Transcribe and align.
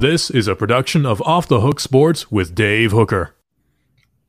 This 0.00 0.30
is 0.30 0.48
a 0.48 0.56
production 0.56 1.04
of 1.04 1.20
Off 1.20 1.46
the 1.46 1.60
Hook 1.60 1.78
Sports 1.78 2.30
with 2.30 2.54
Dave 2.54 2.90
Hooker. 2.90 3.36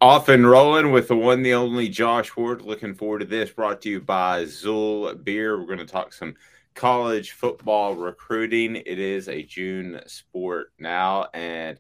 Off 0.02 0.28
and 0.28 0.46
rolling 0.46 0.92
with 0.92 1.08
the 1.08 1.16
one, 1.16 1.44
the 1.44 1.54
only 1.54 1.88
Josh 1.88 2.36
Ward. 2.36 2.62
Looking 2.62 2.94
forward 2.94 3.20
to 3.20 3.26
this. 3.26 3.52
Brought 3.52 3.82
to 3.84 3.90
you 3.90 4.02
by 4.02 4.44
Xul 4.44 5.24
Beer. 5.24 5.58
We're 5.58 5.68
going 5.68 5.78
to 5.78 5.86
talk 5.86 6.12
some 6.12 6.36
college 6.76 7.32
football 7.32 7.96
recruiting. 7.96 8.76
It 8.76 9.00
is 9.00 9.30
a 9.30 9.44
June 9.44 10.02
sport 10.08 10.74
now. 10.78 11.28
And 11.34 11.80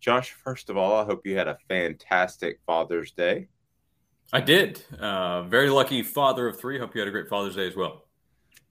Josh, 0.00 0.32
first 0.32 0.68
of 0.68 0.76
all, 0.76 1.00
I 1.00 1.06
hope 1.06 1.26
you 1.26 1.38
had 1.38 1.48
a 1.48 1.56
fantastic 1.66 2.60
Father's 2.66 3.10
Day. 3.12 3.48
I 4.34 4.42
did. 4.42 4.84
Uh, 5.00 5.44
very 5.44 5.70
lucky 5.70 6.02
father 6.02 6.46
of 6.46 6.60
three. 6.60 6.78
Hope 6.78 6.94
you 6.94 7.00
had 7.00 7.08
a 7.08 7.10
great 7.10 7.30
Father's 7.30 7.56
Day 7.56 7.66
as 7.66 7.74
well. 7.74 8.04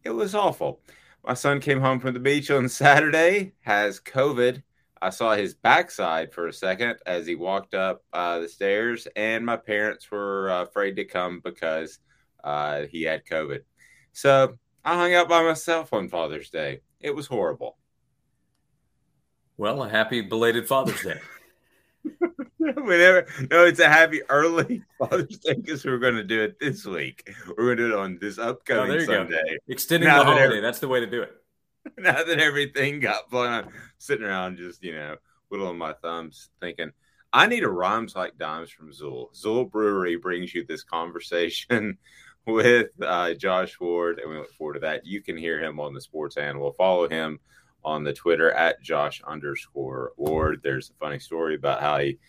It 0.04 0.12
was 0.12 0.36
awful. 0.36 0.82
My 1.26 1.34
son 1.34 1.60
came 1.60 1.82
home 1.82 2.00
from 2.00 2.14
the 2.14 2.20
beach 2.20 2.50
on 2.50 2.70
Saturday, 2.70 3.54
has 3.62 4.00
COVID. 4.00 4.64
I 5.02 5.10
saw 5.10 5.36
his 5.36 5.54
backside 5.54 6.34
for 6.34 6.48
a 6.48 6.54
second 6.54 6.98
as 7.06 7.26
he 7.26 7.36
walked 7.36 7.74
up 7.74 8.04
uh, 8.12 8.40
the 8.40 8.50
stairs, 8.50 9.08
and 9.16 9.46
my 9.46 9.56
parents 9.56 10.10
were 10.12 10.50
uh, 10.50 10.64
afraid 10.64 10.96
to 10.98 11.06
come 11.06 11.42
because 11.44 12.00
uh, 12.44 12.86
he 12.92 13.04
had 13.04 13.26
COVID. 13.26 13.60
So 14.12 14.58
I 14.84 14.96
hung 14.96 15.14
out 15.14 15.30
by 15.30 15.44
myself 15.44 15.94
on 15.94 16.10
Father's 16.10 16.50
Day. 16.50 16.82
It 17.00 17.16
was 17.16 17.28
horrible. 17.28 17.78
Well, 19.58 19.84
a 19.84 19.90
happy 19.90 20.22
belated 20.22 20.68
Father's 20.68 21.04
Day. 21.04 21.20
Whenever, 22.76 23.26
no, 23.50 23.64
it's 23.64 23.80
a 23.80 23.88
happy 23.88 24.22
early 24.28 24.84
Father's 25.00 25.38
Day 25.38 25.54
because 25.54 25.86
we're 25.86 25.98
going 25.98 26.16
to 26.16 26.26
do 26.26 26.42
it 26.42 26.60
this 26.60 26.86
week. 26.86 27.34
We're 27.48 27.76
going 27.76 27.78
to 27.78 27.88
do 27.88 27.94
it 27.94 27.98
on 27.98 28.18
this 28.20 28.38
upcoming 28.38 28.98
oh, 28.98 29.06
Sunday. 29.06 29.42
Go. 29.48 29.58
Extending 29.70 30.10
now 30.10 30.20
the 30.20 30.26
holiday. 30.26 30.44
Every, 30.44 30.60
that's 30.60 30.80
the 30.80 30.90
way 30.90 31.00
to 31.00 31.08
do 31.08 31.22
it. 31.22 31.36
Now 31.98 32.22
that 32.22 32.40
everything 32.40 33.00
got 33.00 33.30
blown 33.32 33.52
up, 33.52 33.70
sitting 33.98 34.26
around 34.26 34.58
just, 34.58 34.84
you 34.84 34.94
know, 34.94 35.16
whittling 35.48 35.78
my 35.78 35.94
thumbs 35.94 36.50
thinking, 36.60 36.92
I 37.32 37.48
need 37.48 37.64
a 37.64 37.70
rhymes 37.70 38.16
like 38.16 38.38
dimes 38.38 38.70
from 38.70 38.92
Xul. 38.92 39.34
Zool 39.34 39.72
Brewery 39.72 40.18
brings 40.18 40.54
you 40.54 40.66
this 40.66 40.84
conversation 40.84 41.98
with 42.46 42.90
uh, 43.02 43.34
Josh 43.34 43.80
Ward, 43.80 44.20
and 44.20 44.30
we 44.30 44.38
look 44.38 44.52
forward 44.54 44.74
to 44.74 44.80
that. 44.82 45.06
You 45.06 45.22
can 45.22 45.38
hear 45.38 45.60
him 45.60 45.80
on 45.80 45.94
the 45.94 46.02
Sports 46.02 46.36
Animal. 46.36 46.74
Follow 46.74 47.08
him 47.08 47.40
on 47.84 48.04
the 48.04 48.14
Twitter 48.14 48.52
at 48.52 48.82
Josh 48.82 49.22
underscore 49.26 50.12
Ward. 50.18 50.60
There's 50.62 50.90
a 50.90 50.94
funny 51.00 51.20
story 51.20 51.56
about 51.56 51.82
how 51.82 52.00
he 52.00 52.20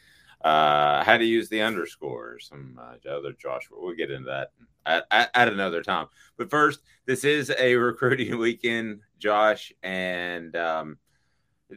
uh, 0.43 1.05
how 1.05 1.17
to 1.17 1.25
use 1.25 1.49
the 1.49 1.63
underscore. 1.63 2.39
Some 2.41 2.79
uh, 2.81 3.09
other 3.09 3.33
Josh. 3.33 3.69
We'll 3.71 3.95
get 3.95 4.11
into 4.11 4.27
that 4.27 4.53
at, 4.87 5.05
at, 5.11 5.31
at, 5.35 5.49
another 5.49 5.83
time. 5.83 6.07
But 6.37 6.51
first, 6.51 6.81
this 7.07 7.25
is 7.25 7.53
a 7.59 7.75
recruiting 7.77 8.39
weekend, 8.39 9.01
Josh, 9.19 9.73
and 9.83 10.57
um, 10.57 10.99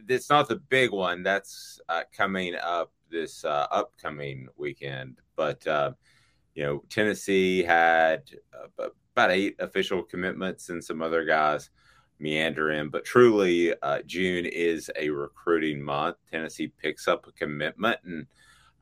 it's 0.08 0.30
not 0.30 0.48
the 0.48 0.56
big 0.56 0.92
one 0.92 1.22
that's 1.22 1.80
uh, 1.88 2.02
coming 2.16 2.54
up 2.54 2.92
this 3.10 3.44
uh, 3.44 3.66
upcoming 3.70 4.48
weekend. 4.56 5.18
But 5.36 5.66
uh, 5.66 5.92
you 6.54 6.64
know, 6.64 6.84
Tennessee 6.88 7.62
had 7.62 8.22
uh, 8.52 8.88
about 9.14 9.30
eight 9.30 9.56
official 9.58 10.02
commitments 10.02 10.68
and 10.68 10.82
some 10.82 11.02
other 11.02 11.24
guys 11.24 11.70
meander 12.18 12.70
in. 12.70 12.88
But 12.88 13.04
truly, 13.04 13.74
uh, 13.82 14.02
June 14.06 14.46
is 14.46 14.90
a 14.98 15.10
recruiting 15.10 15.82
month. 15.82 16.16
Tennessee 16.30 16.68
picks 16.68 17.08
up 17.08 17.26
a 17.26 17.32
commitment, 17.32 17.98
and 18.04 18.26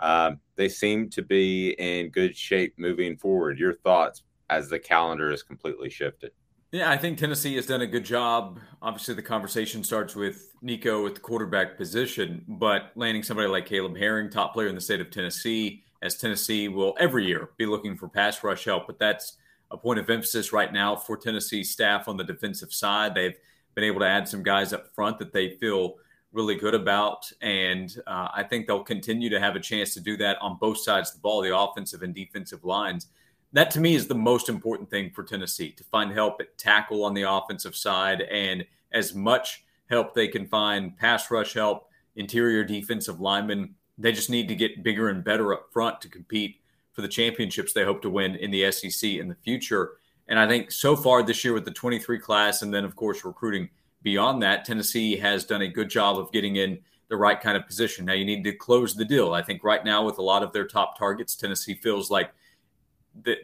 uh, 0.02 0.32
they 0.56 0.68
seem 0.68 1.08
to 1.10 1.22
be 1.22 1.70
in 1.78 2.10
good 2.10 2.36
shape 2.36 2.74
moving 2.76 3.16
forward. 3.16 3.58
Your 3.58 3.72
thoughts 3.72 4.22
as 4.50 4.68
the 4.68 4.78
calendar 4.78 5.30
is 5.30 5.42
completely 5.42 5.88
shifted? 5.88 6.32
Yeah, 6.72 6.90
I 6.90 6.96
think 6.96 7.18
Tennessee 7.18 7.54
has 7.56 7.66
done 7.66 7.82
a 7.82 7.86
good 7.86 8.04
job. 8.04 8.58
Obviously, 8.80 9.14
the 9.14 9.22
conversation 9.22 9.84
starts 9.84 10.16
with 10.16 10.50
Nico 10.60 11.06
at 11.06 11.14
the 11.14 11.20
quarterback 11.20 11.76
position, 11.76 12.44
but 12.48 12.90
landing 12.96 13.22
somebody 13.22 13.46
like 13.46 13.66
Caleb 13.66 13.96
Herring, 13.96 14.30
top 14.30 14.54
player 14.54 14.68
in 14.68 14.74
the 14.74 14.80
state 14.80 15.00
of 15.00 15.10
Tennessee, 15.10 15.84
as 16.02 16.16
Tennessee 16.16 16.68
will 16.68 16.96
every 16.98 17.26
year 17.26 17.50
be 17.56 17.66
looking 17.66 17.96
for 17.96 18.08
pass 18.08 18.42
rush 18.42 18.64
help. 18.64 18.86
But 18.86 18.98
that's 18.98 19.36
a 19.70 19.76
point 19.76 20.00
of 20.00 20.10
emphasis 20.10 20.52
right 20.52 20.72
now 20.72 20.96
for 20.96 21.16
Tennessee 21.16 21.62
staff 21.62 22.08
on 22.08 22.16
the 22.16 22.24
defensive 22.24 22.72
side. 22.72 23.14
They've 23.14 23.36
been 23.74 23.84
able 23.84 24.00
to 24.00 24.08
add 24.08 24.26
some 24.26 24.42
guys 24.42 24.72
up 24.72 24.94
front 24.94 25.18
that 25.18 25.32
they 25.32 25.50
feel 25.50 25.96
really 26.32 26.54
good 26.54 26.74
about. 26.74 27.30
And 27.40 27.94
uh, 28.06 28.28
I 28.34 28.42
think 28.42 28.66
they'll 28.66 28.82
continue 28.82 29.28
to 29.30 29.40
have 29.40 29.56
a 29.56 29.60
chance 29.60 29.94
to 29.94 30.00
do 30.00 30.16
that 30.18 30.38
on 30.40 30.56
both 30.60 30.78
sides 30.78 31.10
of 31.10 31.16
the 31.16 31.20
ball, 31.20 31.42
the 31.42 31.56
offensive 31.56 32.02
and 32.02 32.14
defensive 32.14 32.64
lines. 32.64 33.08
That 33.52 33.70
to 33.72 33.80
me 33.80 33.94
is 33.94 34.06
the 34.06 34.14
most 34.14 34.48
important 34.48 34.88
thing 34.88 35.10
for 35.10 35.24
Tennessee 35.24 35.72
to 35.72 35.84
find 35.84 36.12
help 36.12 36.40
at 36.40 36.56
tackle 36.56 37.04
on 37.04 37.12
the 37.12 37.30
offensive 37.30 37.76
side 37.76 38.22
and 38.22 38.64
as 38.92 39.14
much 39.14 39.64
help 39.90 40.14
they 40.14 40.28
can 40.28 40.46
find 40.46 40.96
pass 40.96 41.30
rush 41.30 41.52
help, 41.52 41.88
interior 42.16 42.64
defensive 42.64 43.20
linemen. 43.20 43.74
They 43.98 44.12
just 44.12 44.30
need 44.30 44.48
to 44.48 44.54
get 44.54 44.82
bigger 44.82 45.10
and 45.10 45.22
better 45.22 45.52
up 45.52 45.70
front 45.70 46.00
to 46.00 46.08
compete 46.08 46.56
for 46.92 47.02
the 47.02 47.08
championships 47.08 47.72
they 47.72 47.84
hope 47.84 48.02
to 48.02 48.10
win 48.10 48.36
in 48.36 48.50
the 48.50 48.70
SEC 48.72 49.10
in 49.10 49.28
the 49.28 49.34
future. 49.34 49.92
And 50.28 50.38
I 50.38 50.48
think 50.48 50.70
so 50.70 50.96
far 50.96 51.22
this 51.22 51.44
year 51.44 51.52
with 51.52 51.64
the 51.64 51.72
23 51.72 52.18
class, 52.18 52.62
and 52.62 52.72
then 52.72 52.84
of 52.84 52.96
course 52.96 53.24
recruiting 53.24 53.68
beyond 54.02 54.42
that, 54.42 54.64
Tennessee 54.64 55.16
has 55.16 55.44
done 55.44 55.62
a 55.62 55.68
good 55.68 55.88
job 55.88 56.18
of 56.18 56.32
getting 56.32 56.56
in 56.56 56.78
the 57.08 57.16
right 57.16 57.40
kind 57.40 57.56
of 57.56 57.66
position. 57.66 58.04
Now 58.04 58.14
you 58.14 58.24
need 58.24 58.44
to 58.44 58.52
close 58.52 58.94
the 58.94 59.04
deal. 59.04 59.34
I 59.34 59.42
think 59.42 59.62
right 59.64 59.84
now 59.84 60.04
with 60.04 60.18
a 60.18 60.22
lot 60.22 60.42
of 60.42 60.52
their 60.52 60.66
top 60.66 60.98
targets, 60.98 61.34
Tennessee 61.34 61.74
feels 61.74 62.10
like 62.10 62.32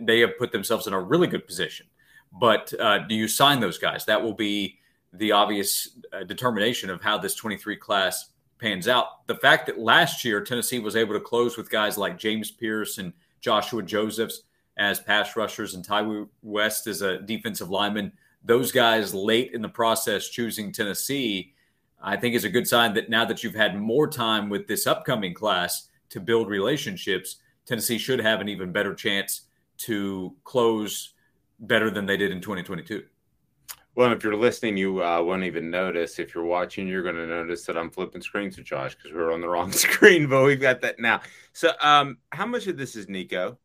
they 0.01 0.21
have 0.21 0.39
put 0.39 0.53
themselves 0.53 0.87
in 0.87 0.93
a 0.95 1.01
really 1.01 1.27
good 1.27 1.47
position. 1.47 1.87
But 2.33 2.73
uh, 2.81 3.01
do 3.01 3.15
you 3.15 3.29
sign 3.29 3.61
those 3.61 3.79
guys? 3.79 4.05
That 4.07 4.23
will 4.23 4.35
be 4.35 4.79
the 5.13 5.33
obvious 5.33 5.97
uh, 6.13 6.25
determination 6.25 6.91
of 6.91 7.03
how 7.03 7.19
this 7.19 7.35
23 7.35 7.77
class 7.77 8.31
pans 8.59 8.89
out. 8.89 9.27
The 9.27 9.37
fact 9.37 9.67
that 9.67 9.79
last 9.79 10.25
year 10.25 10.43
Tennessee 10.43 10.79
was 10.79 10.97
able 10.97 11.15
to 11.15 11.21
close 11.21 11.57
with 11.57 11.71
guys 11.71 11.97
like 11.97 12.19
James 12.19 12.51
Pierce 12.51 12.99
and 12.99 13.13
Joshua 13.41 13.83
Josephs 13.83 14.43
as 14.77 15.01
pass 15.01 15.37
rushers 15.37 15.75
and 15.75 15.85
Ty 15.85 16.25
West 16.43 16.87
as 16.87 17.03
a 17.03 17.19
defensive 17.19 17.71
lineman. 17.71 18.13
Those 18.49 18.73
guys 18.73 19.13
late 19.13 19.53
in 19.53 19.61
the 19.61 19.69
process 19.69 20.31
choosing 20.31 20.73
Tennessee, 20.73 21.53
I 22.03 22.17
think 22.17 22.35
is 22.35 22.45
a 22.45 22.49
good 22.49 22.67
sign 22.67 22.95
that 22.95 23.11
now 23.11 23.27
that 23.27 23.45
you've 23.45 23.55
had 23.55 23.79
more 23.79 24.09
time 24.09 24.49
with 24.49 24.67
this 24.67 24.87
upcoming 24.87 25.35
class 25.35 25.91
to 26.09 26.19
build 26.19 26.49
relationships, 26.49 27.37
Tennessee 27.67 27.99
should 27.99 28.21
have 28.21 28.41
an 28.41 28.49
even 28.49 28.73
better 28.73 28.95
chance 28.95 29.43
to 29.81 30.35
close 30.45 31.13
better 31.61 31.91
than 31.91 32.07
they 32.07 32.17
did 32.17 32.33
in 32.33 32.41
2022. 32.41 33.05
Well, 33.95 34.13
if 34.13 34.25
you're 34.25 34.35
listening, 34.35 34.79
you 34.79 35.05
uh, 35.05 35.23
won't 35.23 35.45
even 35.45 35.71
notice. 35.71 36.19
If 36.19 36.35
you're 36.35 36.47
watching, 36.47 36.89
you're 36.89 37.03
going 37.03 37.17
to 37.17 37.27
notice 37.27 37.67
that 37.67 37.77
I'm 37.77 37.91
flipping 37.91 38.23
screens 38.23 38.57
with 38.57 38.65
Josh 38.65 38.95
because 38.95 39.13
we're 39.13 39.31
on 39.31 39.43
the 39.43 39.49
wrong 39.49 39.73
screen, 39.73 40.27
but 40.27 40.43
we've 40.45 40.59
got 40.59 40.81
that 40.81 40.99
now. 40.99 41.21
So, 41.53 41.73
um, 41.83 42.17
how 42.33 42.47
much 42.47 42.67
of 42.67 42.79
this 42.79 42.97
is 42.97 43.11
Nico? 43.11 43.59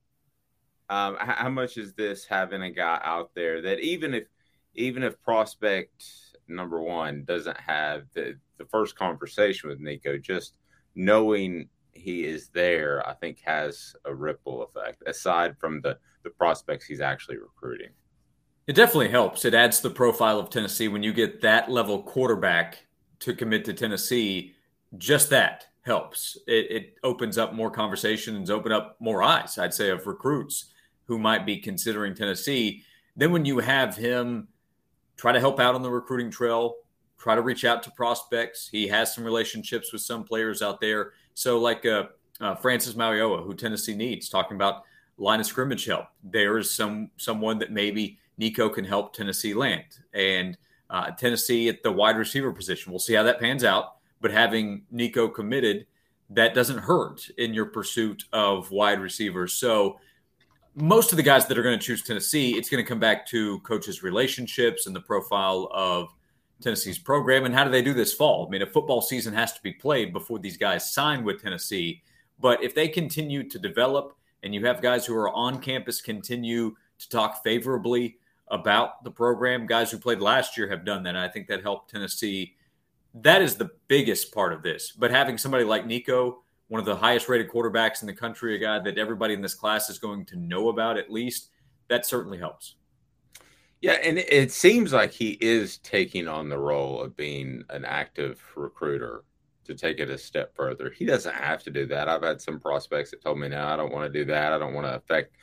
Um, 0.90 1.16
how 1.20 1.50
much 1.50 1.78
is 1.78 1.94
this 1.94 2.26
having 2.26 2.64
a 2.64 2.70
guy 2.70 3.00
out 3.02 3.34
there 3.34 3.62
that 3.62 3.80
even 3.80 4.14
if 4.14 4.26
even 4.76 5.04
if 5.04 5.22
prospect 5.22 6.04
number 6.48 6.82
one 6.82 7.24
doesn't 7.26 7.60
have 7.60 8.04
the 8.14 8.38
the 8.58 8.66
first 8.66 8.96
conversation 8.96 9.70
with 9.70 9.80
Nico, 9.80 10.18
just 10.18 10.56
knowing 10.96 11.68
he 11.92 12.24
is 12.24 12.50
there, 12.50 13.08
I 13.08 13.14
think 13.14 13.40
has 13.42 13.96
a 14.06 14.14
ripple 14.14 14.64
effect 14.64 15.04
aside 15.06 15.58
from 15.58 15.82
the 15.82 15.98
the 16.24 16.30
prospects 16.30 16.86
he's 16.86 17.02
actually 17.02 17.38
recruiting. 17.38 17.90
It 18.66 18.76
definitely 18.76 19.10
helps. 19.10 19.44
It 19.44 19.54
adds 19.54 19.82
the 19.82 19.90
profile 19.90 20.40
of 20.40 20.50
Tennessee 20.50 20.88
when 20.88 21.04
you 21.04 21.12
get 21.12 21.42
that 21.42 21.70
level 21.70 22.02
quarterback 22.02 22.86
to 23.20 23.36
commit 23.36 23.66
to 23.66 23.74
Tennessee. 23.74 24.54
Just 24.98 25.30
that 25.32 25.66
helps. 25.82 26.38
It, 26.48 26.72
it 26.72 26.96
opens 27.04 27.38
up 27.38 27.54
more 27.54 27.70
conversations, 27.70 28.50
open 28.50 28.72
up 28.72 28.96
more 29.02 29.22
eyes, 29.22 29.58
I'd 29.58 29.74
say, 29.74 29.90
of 29.90 30.08
recruits 30.08 30.72
who 31.06 31.20
might 31.20 31.46
be 31.46 31.58
considering 31.58 32.16
Tennessee. 32.16 32.84
Then 33.18 33.34
when 33.34 33.44
you 33.44 33.60
have 33.60 33.98
him 33.98 34.48
try 35.18 35.32
to 35.32 35.40
help 35.40 35.60
out 35.60 35.76
on 35.76 35.82
the 35.82 35.92
recruiting 35.92 36.32
trail, 36.32 36.76
try 37.18 37.36
to 37.36 37.42
reach 37.42 37.66
out 37.66 37.84
to 37.84 37.92
prospects. 37.92 38.68
He 38.70 38.88
has 38.88 39.14
some 39.14 39.24
relationships 39.24 39.94
with 39.94 40.02
some 40.02 40.24
players 40.24 40.62
out 40.62 40.82
there. 40.82 41.14
So 41.34 41.60
like 41.60 41.86
uh, 41.86 42.06
uh, 42.42 42.56
Francis 42.56 42.94
Mauigoa, 42.96 43.44
who 43.44 43.54
Tennessee 43.54 43.96
needs, 43.96 44.30
talking 44.30 44.56
about 44.56 44.84
line 45.18 45.40
of 45.40 45.46
scrimmage 45.46 45.86
help. 45.86 46.08
There 46.24 46.58
is 46.58 46.72
some 46.72 47.10
someone 47.18 47.60
that 47.60 47.72
maybe 47.72 48.18
Nico 48.38 48.70
can 48.70 48.86
help 48.86 49.14
Tennessee 49.14 49.54
land. 49.54 50.00
And 50.14 50.58
uh, 50.90 51.12
Tennessee 51.12 51.70
at 51.70 51.82
the 51.84 51.92
wide 51.92 52.18
receiver 52.18 52.52
position. 52.52 52.92
We'll 52.92 53.00
see 53.00 53.14
how 53.14 53.24
that 53.24 53.40
pans 53.40 53.64
out. 53.64 53.96
But 54.22 54.32
having 54.32 54.84
Nico 54.92 55.28
committed, 55.28 55.86
that 56.30 56.54
doesn't 56.54 56.78
hurt 56.78 57.30
in 57.38 57.54
your 57.54 57.66
pursuit 57.66 58.24
of 58.32 58.72
wide 58.72 59.00
receivers. 59.00 59.54
So 59.54 60.00
most 60.76 61.12
of 61.12 61.18
the 61.18 61.24
guys 61.24 61.48
that 61.48 61.58
are 61.58 61.64
going 61.64 61.78
to 61.78 61.86
choose 61.86 62.02
Tennessee, 62.02 62.58
it's 62.58 62.70
going 62.70 62.84
to 62.84 62.88
come 62.88 63.00
back 63.00 63.26
to 63.28 63.60
coaches' 63.60 64.04
relationships 64.04 64.88
and 64.88 64.96
the 64.96 65.02
profile 65.02 65.70
of 65.72 66.10
Tennessee's 66.62 66.98
program. 66.98 67.46
And 67.46 67.54
how 67.54 67.64
do 67.64 67.70
they 67.70 67.82
do 67.82 67.94
this 67.94 68.14
fall? 68.14 68.48
I 68.48 68.50
mean, 68.50 68.62
a 68.62 68.68
football 68.68 69.02
season 69.02 69.34
has 69.34 69.54
to 69.54 69.62
be 69.62 69.74
played 69.74 70.14
before 70.14 70.40
these 70.40 70.58
guys 70.58 70.94
sign 70.94 71.24
with 71.24 71.42
Tennessee. 71.42 72.02
But 72.40 72.64
if 72.64 72.74
they 72.74 72.88
continue 72.88 73.48
to 73.50 73.60
develop 73.60 74.16
and 74.44 74.54
you 74.54 74.66
have 74.66 74.82
guys 74.82 75.06
who 75.06 75.16
are 75.16 75.32
on 75.32 75.60
campus 75.60 76.02
continue 76.02 76.76
to 77.00 77.10
talk 77.10 77.44
favorably 77.44 78.18
about 78.50 79.04
the 79.04 79.12
program. 79.12 79.66
Guys 79.66 79.90
who 79.90 79.98
played 79.98 80.20
last 80.20 80.58
year 80.58 80.68
have 80.70 80.86
done 80.86 81.04
that. 81.04 81.10
And 81.10 81.18
I 81.18 81.30
think 81.30 81.48
that 81.48 81.64
helped 81.64 81.90
Tennessee. 81.90 82.56
That 83.16 83.42
is 83.42 83.56
the 83.56 83.72
biggest 83.88 84.34
part 84.34 84.54
of 84.54 84.62
this. 84.62 84.92
But 84.92 85.12
having 85.12 85.38
somebody 85.38 85.64
like 85.64 85.86
Nico, 85.86 86.44
one 86.74 86.80
of 86.80 86.88
the 86.88 86.96
highest 86.96 87.30
rated 87.30 87.48
quarterbacks 87.48 88.02
in 88.02 88.08
the 88.08 88.14
country, 88.14 88.56
a 88.56 88.58
guy 88.58 88.80
that 88.80 88.98
everybody 88.98 89.36
in 89.36 89.44
this 89.44 89.54
class 89.54 89.92
is 89.92 90.00
going 90.00 90.26
to 90.26 90.36
know 90.38 90.70
about 90.70 90.98
at 90.98 91.12
least, 91.12 91.52
that 91.88 92.04
certainly 92.04 92.40
helps. 92.40 92.78
Yeah, 93.80 94.00
and 94.04 94.18
it 94.18 94.52
seems 94.52 94.92
like 94.92 95.12
he 95.12 95.38
is 95.40 95.78
taking 95.78 96.28
on 96.28 96.50
the 96.50 96.58
role 96.58 97.00
of 97.00 97.16
being 97.16 97.64
an 97.70 97.86
active 97.86 98.42
recruiter 98.56 99.24
to 99.66 99.76
take 99.76 100.00
it 100.00 100.10
a 100.10 100.18
step 100.18 100.56
further. 100.56 100.90
He 100.90 101.06
doesn't 101.06 101.36
have 101.36 101.62
to 101.62 101.70
do 101.70 101.86
that. 101.86 102.10
I've 102.10 102.24
had 102.24 102.42
some 102.42 102.60
prospects 102.60 103.12
that 103.12 103.22
told 103.22 103.38
me, 103.38 103.50
"No, 103.50 103.64
I 103.64 103.78
don't 103.78 103.94
want 103.94 104.12
to 104.12 104.20
do 104.20 104.26
that. 104.32 104.52
I 104.52 104.58
don't 104.58 104.74
want 104.74 104.88
to 104.88 104.96
affect 104.96 105.36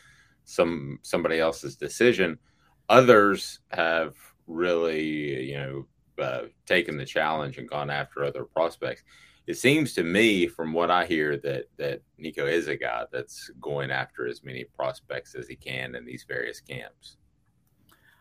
some 0.43 0.99
somebody 1.03 1.39
else's 1.39 1.77
decision." 1.77 2.41
Others 2.89 3.61
have 3.69 4.17
really, 4.49 5.49
you 5.49 5.59
know, 5.59 5.87
uh, 6.19 6.47
taken 6.67 6.97
the 6.97 7.05
challenge 7.05 7.57
and 7.57 7.71
gone 7.71 7.89
after 7.89 8.25
other 8.25 8.45
prospects. 8.45 9.05
It 9.47 9.55
seems 9.55 9.95
to 9.95 10.03
me, 10.03 10.47
from 10.47 10.73
what 10.73 10.91
I 10.91 11.07
hear, 11.07 11.37
that 11.39 11.65
that 11.77 12.03
Nico 12.19 12.47
is 12.47 12.69
a 12.69 12.77
guy 12.77 13.05
that's 13.11 13.51
going 13.61 13.91
after 13.91 14.27
as 14.27 14.45
many 14.45 14.65
prospects 14.65 15.35
as 15.35 15.49
he 15.49 15.57
can 15.57 15.95
in 15.95 16.05
these 16.05 16.25
various 16.29 16.61
camps. 16.61 17.17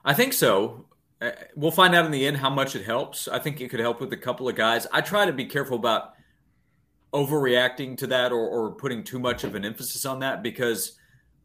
I 0.03 0.13
think 0.13 0.33
so. 0.33 0.85
Uh, 1.21 1.31
we'll 1.55 1.71
find 1.71 1.93
out 1.93 2.05
in 2.05 2.11
the 2.11 2.25
end 2.25 2.37
how 2.37 2.49
much 2.49 2.75
it 2.75 2.85
helps. 2.85 3.27
I 3.27 3.39
think 3.39 3.59
it 3.59 3.69
could 3.69 3.81
help 3.81 3.99
with 3.99 4.13
a 4.13 4.17
couple 4.17 4.47
of 4.47 4.55
guys. 4.55 4.87
I 4.93 5.01
try 5.01 5.25
to 5.25 5.33
be 5.33 5.45
careful 5.45 5.77
about 5.77 6.13
overreacting 7.13 7.97
to 7.97 8.07
that 8.07 8.31
or, 8.31 8.47
or 8.47 8.71
putting 8.71 9.03
too 9.03 9.19
much 9.19 9.43
of 9.43 9.55
an 9.55 9.65
emphasis 9.65 10.05
on 10.05 10.19
that 10.19 10.41
because 10.41 10.97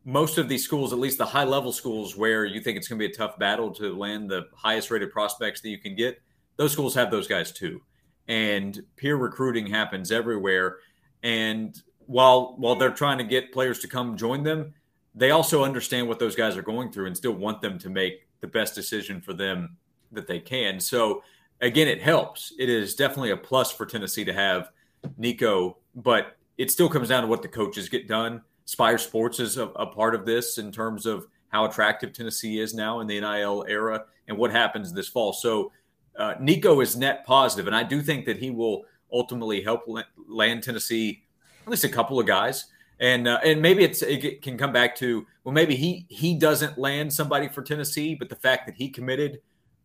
most 0.05 0.39
of 0.39 0.49
these 0.49 0.63
schools, 0.63 0.93
at 0.93 0.99
least 0.99 1.19
the 1.19 1.27
high 1.27 1.45
level 1.45 1.73
schools 1.73 2.17
where 2.17 2.45
you 2.45 2.61
think 2.61 2.77
it's 2.77 2.87
going 2.87 2.99
to 2.99 3.09
be 3.09 3.13
a 3.13 3.17
tough 3.17 3.39
battle 3.39 3.73
to 3.73 3.97
land 3.97 4.31
the 4.31 4.43
highest 4.55 4.91
rated 4.91 5.11
prospects 5.11 5.61
that 5.63 5.71
you 5.71 5.79
can 5.79 5.97
get, 5.97 6.21
those 6.57 6.73
schools 6.73 6.95
have 6.95 7.11
those 7.11 7.27
guys 7.27 7.51
too. 7.51 7.81
And 8.29 8.83
peer 8.97 9.17
recruiting 9.17 9.67
happens 9.67 10.11
everywhere. 10.11 10.79
And 11.23 11.81
while 12.07 12.55
while 12.57 12.75
they're 12.75 12.91
trying 12.91 13.19
to 13.19 13.25
get 13.25 13.53
players 13.53 13.79
to 13.81 13.89
come 13.89 14.17
join 14.17 14.43
them, 14.43 14.75
they 15.15 15.31
also 15.31 15.65
understand 15.65 16.09
what 16.09 16.19
those 16.19 16.35
guys 16.35 16.57
are 16.57 16.63
going 16.63 16.91
through 16.91 17.07
and 17.07 17.17
still 17.17 17.33
want 17.33 17.61
them 17.61 17.79
to 17.79 17.91
make 17.91 18.27
the 18.41 18.47
best 18.47 18.75
decision 18.75 19.21
for 19.21 19.33
them 19.33 19.77
that 20.13 20.27
they 20.27 20.41
can. 20.41 20.81
So 20.81 21.23
again, 21.61 21.89
it 21.89 22.01
helps. 22.01 22.53
It 22.59 22.69
is 22.69 22.95
definitely 22.95 23.31
a 23.31 23.37
plus 23.37 23.71
for 23.73 23.87
Tennessee 23.87 24.25
to 24.25 24.33
have 24.33 24.71
Nico, 25.17 25.79
but 25.95 26.37
it 26.59 26.71
still 26.71 26.89
comes 26.89 27.09
down 27.09 27.23
to 27.23 27.29
what 27.29 27.43
the 27.43 27.49
coaches 27.49 27.89
get 27.89 28.09
done 28.09 28.43
Spyre 28.65 28.99
Sports 28.99 29.41
is 29.41 29.59
a, 29.59 29.67
a, 29.69 29.87
part 29.87 30.15
of 30.15 30.25
this 30.25 30.59
in 30.59 30.73
terms 30.73 31.07
of 31.07 31.27
how 31.49 31.65
attractive 31.67 32.13
Tennessee 32.13 32.59
is 32.59 32.75
now 32.75 33.01
in 33.01 33.07
the 33.07 33.21
NIL 33.21 33.65
era 33.69 34.05
and 34.27 34.39
what 34.39 34.51
happens 34.51 34.93
this 34.93 35.09
fall. 35.09 35.33
So 35.33 35.71
uh, 36.19 36.35
Nico 36.41 36.81
is 36.81 36.97
net 36.97 37.25
positive, 37.27 37.67
and 37.67 37.77
I 37.77 37.83
do 37.83 38.03
think 38.03 38.25
that 38.27 38.39
he 38.39 38.51
will 38.51 38.85
ultimately 39.13 39.63
help 39.63 39.83
land 40.29 40.63
Tennessee 40.63 41.23
at 41.63 41.71
least 41.71 41.85
a 41.85 41.89
couple 41.89 42.19
of 42.19 42.27
guys. 42.27 42.67
And 43.01 43.27
uh, 43.27 43.41
and 43.45 43.61
maybe 43.61 43.83
it's 43.83 44.03
it 44.03 44.41
can 44.43 44.57
come 44.57 44.73
back 44.73 44.95
to 44.97 45.27
well 45.43 45.53
maybe 45.53 45.75
he 45.75 46.07
he 46.09 46.35
doesn't 46.35 46.79
land 46.79 47.13
somebody 47.13 47.49
for 47.49 47.63
Tennessee, 47.63 48.15
but 48.15 48.29
the 48.29 48.37
fact 48.37 48.67
that 48.67 48.77
he 48.77 48.89
committed 48.89 49.41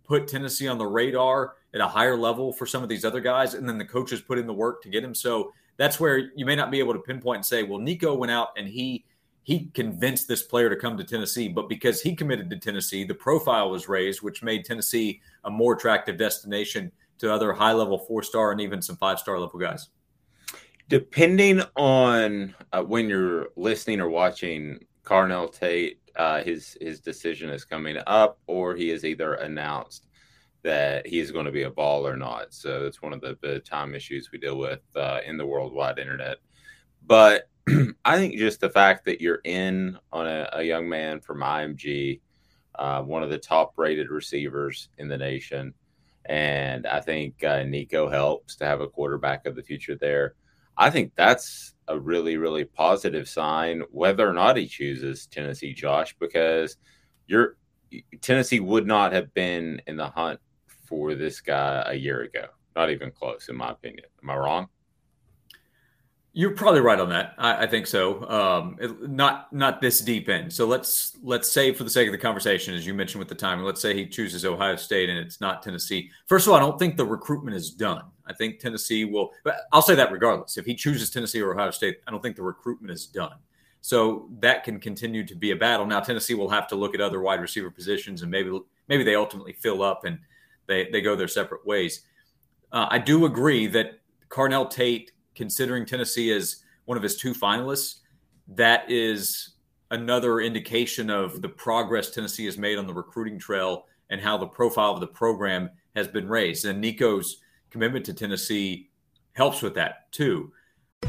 put 0.08 0.28
Tennessee 0.28 0.68
on 0.68 0.78
the 0.78 0.86
radar 0.86 1.56
at 1.74 1.81
a 1.81 1.88
higher 1.88 2.16
level 2.16 2.54
for 2.54 2.66
some 2.66 2.84
of 2.84 2.90
these 2.90 3.06
other 3.06 3.20
guys, 3.20 3.56
and 3.56 3.68
then 3.68 3.78
the 3.78 3.86
coaches 3.86 4.22
put 4.22 4.38
in 4.38 4.46
the 4.46 4.54
work 4.54 4.81
to 4.84 4.90
get 4.90 5.04
him. 5.04 5.16
So 5.16 5.54
that's 5.78 6.00
where 6.00 6.31
you 6.36 6.46
may 6.46 6.56
not 6.56 6.72
be 6.72 6.80
able 6.80 6.94
to 6.94 7.00
pinpoint 7.00 7.38
and 7.38 7.46
say, 7.46 7.64
well, 7.64 7.80
Nico 7.80 8.14
went 8.14 8.31
out 8.31 8.50
and 8.58 8.68
he 8.68 9.06
he 9.50 9.66
convinced 9.74 10.28
this 10.28 10.44
player 10.44 10.69
to 10.69 10.75
come 10.75 10.96
to 10.96 11.04
Tennessee, 11.04 11.48
but 11.48 11.68
because 11.68 12.04
he 12.04 12.16
committed 12.16 12.51
to 12.51 12.57
Tennessee, 12.60 13.04
the 13.04 13.16
profile 13.16 13.72
was 13.72 13.90
raised, 13.90 14.22
which 14.22 14.44
made 14.44 14.64
Tennessee 14.64 15.21
a 15.44 15.50
more 15.50 15.74
attractive 15.74 16.19
destination 16.19 16.92
to 17.18 17.33
other 17.33 17.52
high 17.52 17.74
level 17.74 17.97
four 17.97 18.21
star 18.21 18.52
and 18.52 18.62
even 18.62 18.80
some 18.80 18.95
five 18.97 19.18
star 19.18 19.40
level 19.40 19.59
guys. 19.59 19.90
Depending 20.88 21.64
on 21.76 22.54
uh, 22.74 22.83
when 22.83 23.09
you're 23.09 23.47
listening 23.56 24.00
or 24.00 24.07
watching 24.07 24.85
Carnell 25.04 25.52
Tate, 25.52 26.00
uh, 26.16 26.44
his 26.44 26.78
his 26.80 27.00
decision 27.00 27.50
is 27.50 27.66
coming 27.66 27.97
up, 28.06 28.38
or 28.45 28.76
he 28.76 28.92
is 28.92 29.04
either 29.04 29.33
announced 29.33 30.06
that 30.62 31.07
he's 31.07 31.31
going 31.31 31.45
to 31.47 31.52
be 31.52 31.64
a 31.64 31.71
ball 31.71 32.06
or 32.06 32.16
not. 32.16 32.54
So 32.54 32.85
it's 32.85 33.02
one 33.02 33.14
of 33.14 33.21
the, 33.21 33.35
the 33.42 33.62
time 33.62 33.95
issues 33.95 34.30
we 34.31 34.38
deal 34.38 34.59
with 34.59 34.81
uh, 34.95 35.21
in 35.26 35.38
the 35.38 35.45
worldwide 35.47 35.97
internet. 35.97 36.38
But 37.07 37.50
I 38.06 38.18
think 38.18 38.38
just 38.38 38.61
the 38.61 38.69
fact 38.69 39.06
that 39.06 39.21
you're 39.21 39.42
in 39.44 39.97
on 40.11 40.28
a, 40.28 40.49
a 40.54 40.64
young 40.64 40.88
man 40.88 41.19
from 41.19 41.40
IMG, 41.40 42.21
uh, 42.76 43.02
one 43.02 43.23
of 43.23 43.30
the 43.30 43.38
top 43.38 43.73
rated 43.78 44.09
receivers 44.09 44.90
in 44.97 45.07
the 45.07 45.18
nation. 45.18 45.73
And 46.26 46.85
I 46.88 46.99
think 47.02 47.44
uh, 47.44 47.64
Nico 47.64 48.09
helps 48.09 48.56
to 48.57 48.66
have 48.66 48.81
a 48.81 48.88
quarterback 48.88 49.45
of 49.45 49.56
the 49.56 49.64
future 49.64 49.95
there. 49.95 50.35
I 50.78 50.90
think 50.90 51.14
that's 51.16 51.73
a 51.88 51.99
really, 51.99 52.38
really 52.38 52.64
positive 52.64 53.28
sign, 53.28 53.83
whether 53.92 54.28
or 54.28 54.33
not 54.33 54.56
he 54.56 54.68
chooses 54.68 55.26
Tennessee, 55.28 55.73
Josh, 55.73 56.16
because 56.19 56.78
you're 57.28 57.57
Tennessee 58.21 58.59
would 58.59 58.85
not 58.85 59.11
have 59.14 59.33
been 59.33 59.81
in 59.88 59.97
the 59.97 60.07
hunt 60.07 60.40
for 60.68 61.16
this 61.16 61.42
guy 61.42 61.83
a 61.88 61.95
year 61.95 62.21
ago. 62.21 62.45
Not 62.76 62.92
even 62.92 63.11
close, 63.11 63.49
in 63.49 63.57
my 63.57 63.71
opinion. 63.71 64.06
Am 64.21 64.30
I 64.30 64.35
wrong? 64.38 64.68
You're 66.33 66.52
probably 66.52 66.81
right 66.81 67.00
on 67.00 67.09
that. 67.09 67.33
I, 67.40 67.64
I 67.64 67.68
think 67.68 67.88
so. 67.88 68.30
Um, 68.30 68.78
it, 68.80 69.09
not 69.09 69.52
not 69.52 69.81
this 69.81 70.00
deep 70.00 70.30
in. 70.30 70.50
So 70.52 70.68
let's 70.68 71.18
let's 71.24 71.52
say 71.52 71.74
for 71.74 71.83
the 71.83 71.90
sake 71.90 72.07
of 72.07 72.12
the 72.12 72.19
conversation, 72.19 72.76
as 72.76 72.86
you 72.86 72.94
mentioned 72.94 73.19
with 73.19 73.30
the 73.30 73.36
timing, 73.36 73.66
let's 73.66 73.81
say 73.81 73.95
he 73.95 74.06
chooses 74.06 74.45
Ohio 74.45 74.76
State 74.76 75.09
and 75.09 75.18
it's 75.18 75.42
not 75.42 75.64
Tennessee. 75.64 76.12
First 76.28 76.45
of 76.45 76.54
all, 76.54 76.57
I 76.57 76.62
don't 76.62 76.78
think 76.78 76.98
the 76.98 77.06
recruitment 77.06 77.57
is 77.57 77.71
done. 77.71 78.04
I 78.28 78.33
think 78.33 78.59
Tennessee 78.59 79.06
will. 79.06 79.31
But 79.44 79.62
I'll 79.71 79.81
say 79.81 79.95
that 79.95 80.12
regardless. 80.12 80.57
If 80.57 80.66
he 80.66 80.76
chooses 80.76 81.09
Tennessee 81.09 81.42
or 81.42 81.54
Ohio 81.54 81.71
State, 81.71 82.00
I 82.07 82.12
don't 82.12 82.21
think 82.21 82.36
the 82.36 82.44
recruitment 82.44 82.92
is 82.92 83.07
done. 83.07 83.33
So 83.81 84.30
that 84.40 84.64
can 84.64 84.80
continue 84.80 85.26
to 85.26 85.36
be 85.36 85.52
a 85.52 85.56
battle. 85.56 85.86
Now 85.86 86.00
Tennessee 86.00 86.36
will 86.36 86.50
have 86.50 86.68
to 86.68 86.76
look 86.76 86.94
at 86.94 87.02
other 87.02 87.21
wide 87.21 87.42
receiver 87.42 87.71
positions 87.71 88.21
and 88.21 88.30
maybe 88.30 88.57
maybe 88.88 89.04
they 89.04 89.16
ultimately 89.16 89.54
fill 89.54 89.81
up 89.81 90.06
and 90.06 90.19
they 90.68 90.90
they 90.92 91.02
go 91.02 91.16
their 91.16 91.28
separate 91.28 91.66
ways. 91.66 92.02
Uh, 92.71 92.88
I 92.90 93.00
do 93.00 93.26
agree 93.26 93.68
that 93.68 94.00
Carnell 94.30 94.69
Tate, 94.69 95.12
considering 95.40 95.86
Tennessee 95.86 96.34
as 96.34 96.58
one 96.84 96.98
of 96.98 97.04
his 97.04 97.16
two 97.16 97.34
finalists, 97.34 98.00
that 98.50 98.92
is 98.92 99.52
another 99.90 100.42
indication 100.42 101.10
of 101.10 101.42
the 101.42 101.48
progress 101.48 102.10
Tennessee 102.10 102.44
has 102.44 102.58
made 102.58 102.78
on 102.78 102.88
the 102.88 102.94
recruiting 102.94 103.40
trail 103.40 103.86
and 104.10 104.19
how 104.19 104.38
the 104.38 104.46
profile 104.46 104.92
of 104.92 105.00
the 105.00 105.08
program 105.08 105.69
has 105.96 106.10
been 106.10 106.28
raised. 106.28 106.66
And 106.66 106.81
Nico's 106.81 107.38
commitment 107.69 108.06
to 108.08 108.14
Tennessee 108.14 108.90
helps 109.31 109.62
with 109.62 109.76
that 109.76 110.12
too. 110.12 110.52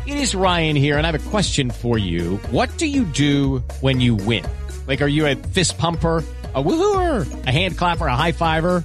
It 0.06 0.16
is 0.16 0.36
Ryan 0.36 0.76
here, 0.76 0.96
and 0.96 1.04
I 1.04 1.10
have 1.10 1.26
a 1.26 1.30
question 1.30 1.68
for 1.68 1.98
you. 1.98 2.36
What 2.52 2.70
do 2.78 2.86
you 2.86 3.04
do 3.06 3.58
when 3.80 4.00
you 4.00 4.14
win? 4.14 4.46
Like, 4.86 5.02
are 5.02 5.08
you 5.08 5.26
a 5.26 5.34
fist 5.34 5.76
pumper? 5.76 6.22
a 6.54 6.62
woohooer, 6.62 7.46
a 7.46 7.50
hand 7.52 7.78
clapper, 7.78 8.06
a 8.06 8.16
high 8.16 8.32
fiver. 8.32 8.84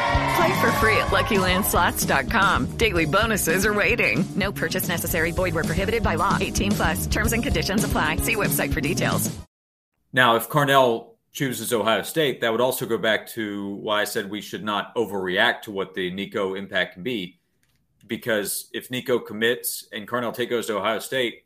Play 0.41 0.59
for 0.59 0.71
free 0.73 0.97
at 0.97 1.07
LuckyLandSlots.com. 1.09 2.77
Daily 2.77 3.05
bonuses 3.05 3.63
are 3.63 3.75
waiting. 3.75 4.25
No 4.35 4.51
purchase 4.51 4.87
necessary. 4.87 5.31
Void 5.31 5.53
were 5.53 5.63
prohibited 5.63 6.01
by 6.01 6.15
law. 6.15 6.35
18 6.41 6.71
plus. 6.71 7.05
Terms 7.05 7.33
and 7.33 7.43
conditions 7.43 7.83
apply. 7.83 8.15
See 8.15 8.35
website 8.35 8.73
for 8.73 8.81
details. 8.81 9.31
Now, 10.11 10.37
if 10.37 10.49
Carnell 10.49 11.09
chooses 11.31 11.71
Ohio 11.71 12.01
State, 12.01 12.41
that 12.41 12.51
would 12.51 12.59
also 12.59 12.87
go 12.87 12.97
back 12.97 13.27
to 13.27 13.75
why 13.83 14.01
I 14.01 14.05
said 14.05 14.31
we 14.31 14.41
should 14.41 14.63
not 14.63 14.95
overreact 14.95 15.61
to 15.63 15.71
what 15.71 15.93
the 15.93 16.09
Nico 16.09 16.55
impact 16.55 16.95
can 16.95 17.03
be. 17.03 17.39
Because 18.07 18.67
if 18.73 18.89
Nico 18.89 19.19
commits 19.19 19.87
and 19.93 20.07
Carnell 20.07 20.33
Tate 20.33 20.49
goes 20.49 20.65
to 20.65 20.77
Ohio 20.77 20.97
State, 20.97 21.43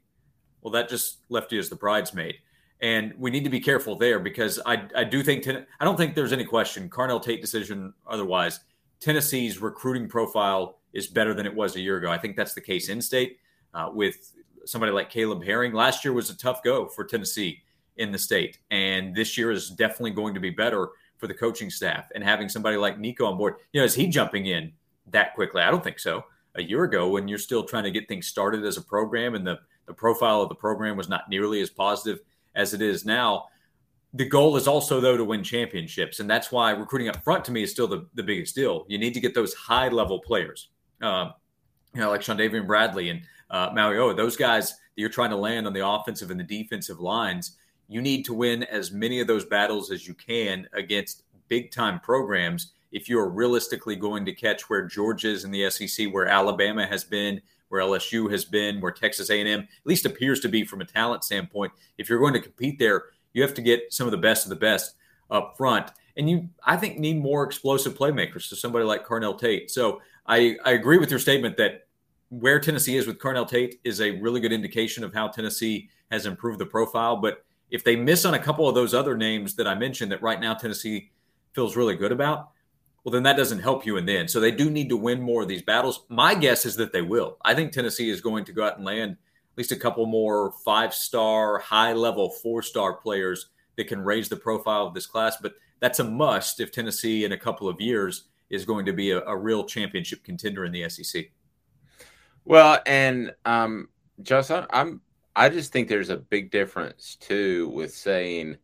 well, 0.62 0.72
that 0.72 0.88
just 0.88 1.18
left 1.28 1.52
you 1.52 1.60
as 1.60 1.68
the 1.68 1.76
bridesmaid. 1.76 2.36
And 2.80 3.14
we 3.18 3.30
need 3.30 3.44
to 3.44 3.50
be 3.50 3.60
careful 3.60 3.98
there 3.98 4.20
because 4.20 4.58
I, 4.66 4.88
I 4.96 5.04
do 5.04 5.22
think, 5.22 5.46
I 5.50 5.84
don't 5.84 5.98
think 5.98 6.16
there's 6.16 6.32
any 6.32 6.46
question, 6.46 6.90
Carnell 6.90 7.22
Tate 7.22 7.42
decision 7.42 7.94
otherwise, 8.08 8.62
Tennessee's 9.06 9.62
recruiting 9.62 10.08
profile 10.08 10.80
is 10.92 11.06
better 11.06 11.36
than 11.36 11.46
it 11.46 11.54
was 11.54 11.76
a 11.76 11.80
year 11.80 11.98
ago. 11.98 12.10
I 12.10 12.18
think 12.18 12.36
that's 12.36 12.56
the 12.56 12.62
case 12.62 12.90
in 12.90 13.00
state 13.00 13.38
uh, 13.76 13.92
with 13.94 14.34
somebody 14.66 14.92
like 14.92 15.12
Caleb 15.12 15.44
Herring. 15.44 15.74
Last 15.74 16.04
year 16.04 16.12
was 16.12 16.32
a 16.32 16.38
tough 16.38 16.64
go 16.64 16.88
for 16.88 17.04
Tennessee 17.04 17.62
in 17.98 18.12
the 18.12 18.18
state. 18.18 18.58
And 18.72 19.16
this 19.16 19.38
year 19.38 19.52
is 19.52 19.70
definitely 19.70 20.10
going 20.10 20.34
to 20.34 20.40
be 20.40 20.50
better 20.50 20.90
for 21.18 21.28
the 21.28 21.36
coaching 21.36 21.70
staff. 21.70 22.08
And 22.16 22.24
having 22.24 22.50
somebody 22.50 22.78
like 22.78 22.98
Nico 22.98 23.28
on 23.28 23.38
board, 23.38 23.58
you 23.74 23.80
know, 23.80 23.86
is 23.86 23.94
he 23.94 24.08
jumping 24.08 24.48
in 24.48 24.74
that 25.12 25.36
quickly? 25.36 25.62
I 25.62 25.70
don't 25.70 25.84
think 25.84 26.00
so. 26.00 26.24
A 26.56 26.64
year 26.64 26.86
ago, 26.86 27.08
when 27.08 27.28
you're 27.28 27.38
still 27.38 27.64
trying 27.64 27.84
to 27.84 27.92
get 27.92 28.08
things 28.08 28.26
started 28.26 28.66
as 28.66 28.78
a 28.78 28.82
program 28.82 29.36
and 29.36 29.46
the, 29.46 29.60
the 29.86 29.94
profile 29.94 30.42
of 30.42 30.50
the 30.50 30.56
program 30.56 30.98
was 30.98 31.10
not 31.10 31.30
nearly 31.30 31.62
as 31.62 31.70
positive 31.70 32.22
as 32.56 32.74
it 32.74 32.82
is 32.82 33.06
now. 33.06 33.50
The 34.16 34.26
goal 34.26 34.56
is 34.56 34.68
also, 34.68 35.02
though, 35.02 35.18
to 35.18 35.26
win 35.26 35.44
championships. 35.44 36.22
And 36.22 36.30
that's 36.30 36.52
why 36.52 36.72
recruiting 36.72 37.10
up 37.10 37.22
front 37.24 37.44
to 37.46 37.52
me 37.52 37.64
is 37.64 37.72
still 37.72 37.88
the, 37.88 38.08
the 38.14 38.24
biggest 38.24 38.56
deal. 38.56 38.86
You 38.88 38.98
need 38.98 39.14
to 39.14 39.20
get 39.20 39.36
those 39.36 39.54
high 39.54 39.90
level 39.90 40.20
players, 40.20 40.70
uh, 41.02 41.32
you 41.94 42.00
know, 42.00 42.12
like 42.12 42.22
Davian 42.22 42.66
Bradley 42.66 43.10
and 43.10 43.22
uh, 43.50 43.72
Maui 43.74 44.16
those 44.16 44.38
guys 44.38 44.70
that 44.72 44.78
you're 44.96 45.10
trying 45.10 45.32
to 45.32 45.36
land 45.36 45.68
on 45.68 45.74
the 45.74 45.86
offensive 45.86 46.32
and 46.32 46.40
the 46.40 46.46
defensive 46.46 47.02
lines. 47.02 47.58
You 47.90 48.02
need 48.02 48.24
to 48.26 48.34
win 48.34 48.64
as 48.64 48.92
many 48.92 49.20
of 49.20 49.28
those 49.28 49.46
battles 49.46 49.92
as 49.92 50.08
you 50.08 50.14
can 50.14 50.68
against 50.74 51.24
big 51.50 51.72
time 51.72 52.00
programs 52.00 52.72
if 52.92 53.10
you're 53.10 53.28
realistically 53.28 53.98
going 53.98 54.24
to 54.26 54.32
catch 54.34 54.70
where 54.70 54.88
Georgia 54.88 55.28
is 55.28 55.44
in 55.44 55.52
the 55.52 55.70
SEC, 55.70 56.08
where 56.14 56.28
Alabama 56.28 56.88
has 56.88 57.04
been, 57.04 57.42
where 57.68 57.82
LSU 57.82 58.32
has 58.32 58.46
been, 58.46 58.80
where 58.80 58.92
Texas 58.92 59.30
A&M 59.30 59.60
at 59.60 59.68
least 59.84 60.06
appears 60.06 60.40
to 60.40 60.48
be 60.48 60.64
from 60.64 60.80
a 60.80 60.86
talent 60.86 61.26
standpoint. 61.26 61.74
If 61.98 62.10
you're 62.10 62.20
going 62.20 62.34
to 62.34 62.40
compete 62.40 62.80
there, 62.80 63.04
you 63.36 63.42
have 63.44 63.54
to 63.54 63.62
get 63.62 63.94
some 63.94 64.08
of 64.08 64.12
the 64.12 64.18
best 64.18 64.46
of 64.46 64.50
the 64.50 64.56
best 64.56 64.96
up 65.30 65.56
front. 65.58 65.92
And 66.18 66.30
you, 66.30 66.50
I 66.64 66.78
think, 66.78 66.98
need 66.98 67.22
more 67.22 67.44
explosive 67.44 67.96
playmakers. 67.98 68.44
So 68.44 68.56
somebody 68.56 68.86
like 68.86 69.06
Carnell 69.06 69.38
Tate. 69.38 69.70
So 69.70 70.02
I, 70.26 70.56
I 70.64 70.72
agree 70.72 70.98
with 70.98 71.12
your 71.12 71.20
statement 71.20 71.58
that 71.58 71.88
where 72.30 72.60
Tennessee 72.60 72.96
is 72.96 73.06
with 73.06 73.20
Carnell 73.20 73.48
Tate 73.48 73.80
is 73.84 74.00
a 74.00 74.12
really 74.12 74.40
good 74.40 74.54
indication 74.54 75.04
of 75.04 75.14
how 75.14 75.28
Tennessee 75.28 75.90
has 76.10 76.26
improved 76.26 76.60
the 76.60 76.66
profile. 76.66 77.18
But 77.18 77.44
if 77.70 77.84
they 77.84 77.98
miss 77.98 78.24
on 78.24 78.34
a 78.34 78.40
couple 78.40 78.70
of 78.70 78.76
those 78.76 78.94
other 78.94 79.18
names 79.18 79.56
that 79.56 79.68
I 79.68 79.76
mentioned 79.76 80.12
that 80.14 80.22
right 80.22 80.40
now 80.40 80.54
Tennessee 80.54 81.12
feels 81.54 81.76
really 81.76 81.96
good 81.96 82.14
about, 82.14 82.52
well, 83.04 83.12
then 83.12 83.24
that 83.24 83.38
doesn't 83.38 83.60
help 83.60 83.86
you 83.86 83.98
in 83.98 84.06
the 84.06 84.18
end. 84.18 84.32
So 84.32 84.40
they 84.40 84.52
do 84.52 84.70
need 84.70 84.90
to 84.90 84.98
win 84.98 85.22
more 85.22 85.42
of 85.42 85.48
these 85.48 85.62
battles. 85.62 86.06
My 86.10 86.34
guess 86.34 86.66
is 86.66 86.78
that 86.78 86.94
they 86.94 87.02
will. 87.02 87.38
I 87.44 87.54
think 87.54 87.72
Tennessee 87.72 88.10
is 88.10 88.22
going 88.22 88.46
to 88.46 88.54
go 88.54 88.66
out 88.66 88.78
and 88.78 88.86
land 88.86 89.18
least 89.58 89.72
a 89.72 89.76
couple 89.76 90.06
more 90.06 90.52
five 90.64 90.94
star, 90.94 91.60
high 91.60 91.94
level, 91.94 92.30
four 92.30 92.62
star 92.62 92.94
players 92.94 93.48
that 93.78 93.88
can 93.88 94.02
raise 94.02 94.30
the 94.30 94.36
profile 94.36 94.88
of 94.88 94.94
this 94.94 95.06
class. 95.06 95.38
But 95.42 95.56
that's 95.80 96.00
a 96.00 96.04
must 96.04 96.60
if 96.60 96.72
Tennessee 96.72 97.26
in 97.26 97.32
a 97.32 97.38
couple 97.38 97.68
of 97.68 97.82
years 97.82 98.30
is 98.50 98.66
going 98.66 98.86
to 98.86 98.94
be 98.94 99.12
a, 99.12 99.22
a 99.26 99.36
real 99.36 99.64
championship 99.64 100.24
contender 100.24 100.66
in 100.66 100.72
the 100.72 100.88
SEC. 100.90 101.26
Well, 102.44 102.80
and 102.86 103.34
um, 103.46 103.90
Justin, 104.22 104.66
I'm 104.70 105.02
I 105.36 105.50
just 105.50 105.72
think 105.74 105.88
there's 105.88 106.10
a 106.10 106.18
big 106.18 106.52
difference 106.52 107.18
too 107.20 107.70
with 107.70 107.94
saying, 107.94 108.58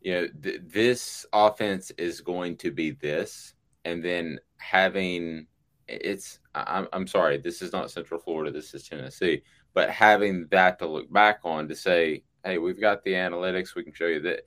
you 0.00 0.12
know, 0.12 0.28
th- 0.42 0.62
this 0.64 1.26
offense 1.32 1.90
is 1.98 2.20
going 2.20 2.56
to 2.58 2.70
be 2.70 2.92
this, 2.92 3.54
and 3.84 4.02
then 4.02 4.38
having 4.58 5.46
it's 5.88 6.40
I'm, 6.54 6.86
I'm 6.92 7.06
sorry 7.06 7.38
this 7.38 7.62
is 7.62 7.72
not 7.72 7.90
central 7.90 8.20
florida 8.20 8.50
this 8.50 8.74
is 8.74 8.86
tennessee 8.86 9.42
but 9.74 9.90
having 9.90 10.46
that 10.50 10.78
to 10.78 10.86
look 10.86 11.10
back 11.12 11.40
on 11.44 11.68
to 11.68 11.74
say 11.74 12.22
hey 12.44 12.58
we've 12.58 12.80
got 12.80 13.02
the 13.04 13.12
analytics 13.12 13.74
we 13.74 13.82
can 13.82 13.92
show 13.92 14.06
you 14.06 14.20
that 14.20 14.40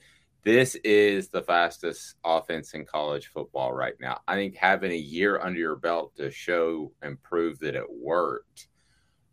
this 0.44 0.76
is 0.84 1.30
the 1.30 1.42
fastest 1.42 2.16
offense 2.24 2.74
in 2.74 2.86
college 2.86 3.28
football 3.28 3.72
right 3.74 3.96
now 4.00 4.20
i 4.28 4.36
think 4.36 4.56
having 4.56 4.92
a 4.92 4.96
year 4.96 5.40
under 5.42 5.60
your 5.60 5.76
belt 5.76 6.16
to 6.16 6.32
show 6.32 6.92
and 7.02 7.22
prove 7.24 7.60
that 7.60 7.76
it 7.76 7.86
worked 7.90 8.68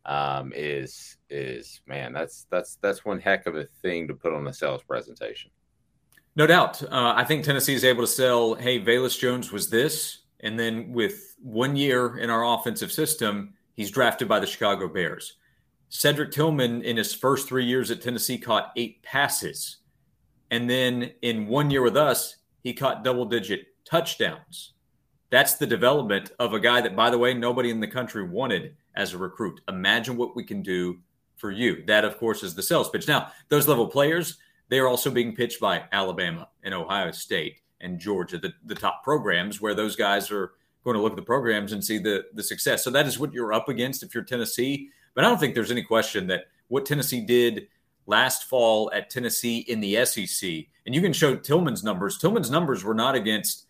um, 0.04 0.52
is 0.56 1.18
is 1.28 1.82
man 1.86 2.12
that's 2.12 2.46
that's 2.50 2.76
that's 2.76 3.04
one 3.04 3.20
heck 3.20 3.46
of 3.46 3.56
a 3.56 3.64
thing 3.82 4.08
to 4.08 4.14
put 4.14 4.32
on 4.32 4.46
a 4.46 4.52
sales 4.52 4.82
presentation 4.82 5.50
no 6.38 6.46
doubt. 6.46 6.80
Uh, 6.84 7.14
I 7.16 7.24
think 7.24 7.44
Tennessee 7.44 7.74
is 7.74 7.84
able 7.84 8.04
to 8.04 8.06
sell, 8.06 8.54
hey, 8.54 8.80
Velus 8.80 9.18
Jones 9.18 9.50
was 9.50 9.70
this. 9.70 10.18
And 10.38 10.56
then 10.56 10.92
with 10.92 11.34
one 11.42 11.74
year 11.74 12.18
in 12.18 12.30
our 12.30 12.44
offensive 12.44 12.92
system, 12.92 13.54
he's 13.74 13.90
drafted 13.90 14.28
by 14.28 14.38
the 14.38 14.46
Chicago 14.46 14.86
Bears. 14.86 15.36
Cedric 15.88 16.32
Tillman, 16.32 16.82
in 16.82 16.96
his 16.96 17.14
first 17.14 17.48
three 17.48 17.64
years 17.64 17.90
at 17.90 18.02
Tennessee, 18.02 18.38
caught 18.38 18.72
eight 18.76 19.02
passes. 19.02 19.78
And 20.50 20.68
then 20.68 21.12
in 21.22 21.46
one 21.46 21.70
year 21.70 21.82
with 21.82 21.96
us, 21.96 22.36
he 22.62 22.74
caught 22.74 23.04
double 23.04 23.24
digit 23.24 23.66
touchdowns. 23.84 24.74
That's 25.30 25.54
the 25.54 25.66
development 25.66 26.32
of 26.38 26.54
a 26.54 26.60
guy 26.60 26.80
that, 26.80 26.96
by 26.96 27.10
the 27.10 27.18
way, 27.18 27.34
nobody 27.34 27.70
in 27.70 27.80
the 27.80 27.86
country 27.86 28.22
wanted 28.26 28.76
as 28.94 29.12
a 29.12 29.18
recruit. 29.18 29.60
Imagine 29.68 30.16
what 30.16 30.34
we 30.34 30.44
can 30.44 30.62
do 30.62 30.98
for 31.36 31.50
you. 31.50 31.84
That, 31.86 32.04
of 32.04 32.18
course, 32.18 32.42
is 32.42 32.54
the 32.54 32.62
sales 32.62 32.90
pitch. 32.90 33.08
Now, 33.08 33.32
those 33.48 33.68
level 33.68 33.86
players, 33.86 34.38
they 34.68 34.78
are 34.78 34.88
also 34.88 35.10
being 35.10 35.34
pitched 35.34 35.60
by 35.60 35.84
Alabama 35.92 36.48
and 36.62 36.74
Ohio 36.74 37.10
State 37.10 37.60
and 37.80 37.98
Georgia, 37.98 38.38
the, 38.38 38.52
the 38.64 38.74
top 38.74 39.04
programs 39.04 39.60
where 39.60 39.74
those 39.74 39.96
guys 39.96 40.30
are 40.30 40.52
going 40.84 40.96
to 40.96 41.02
look 41.02 41.12
at 41.12 41.16
the 41.16 41.22
programs 41.22 41.72
and 41.72 41.84
see 41.84 41.98
the, 41.98 42.24
the 42.34 42.42
success. 42.42 42.82
So 42.82 42.90
that 42.90 43.06
is 43.06 43.18
what 43.18 43.32
you're 43.32 43.52
up 43.52 43.68
against 43.68 44.02
if 44.02 44.14
you're 44.14 44.24
Tennessee. 44.24 44.90
But 45.14 45.24
I 45.24 45.28
don't 45.28 45.38
think 45.38 45.54
there's 45.54 45.70
any 45.70 45.82
question 45.82 46.26
that 46.28 46.46
what 46.68 46.86
Tennessee 46.86 47.20
did 47.20 47.68
last 48.06 48.44
fall 48.44 48.90
at 48.94 49.10
Tennessee 49.10 49.58
in 49.58 49.80
the 49.80 50.04
SEC, 50.04 50.50
and 50.86 50.94
you 50.94 51.00
can 51.00 51.12
show 51.12 51.36
Tillman's 51.36 51.84
numbers. 51.84 52.18
Tillman's 52.18 52.50
numbers 52.50 52.84
were 52.84 52.94
not 52.94 53.14
against 53.14 53.66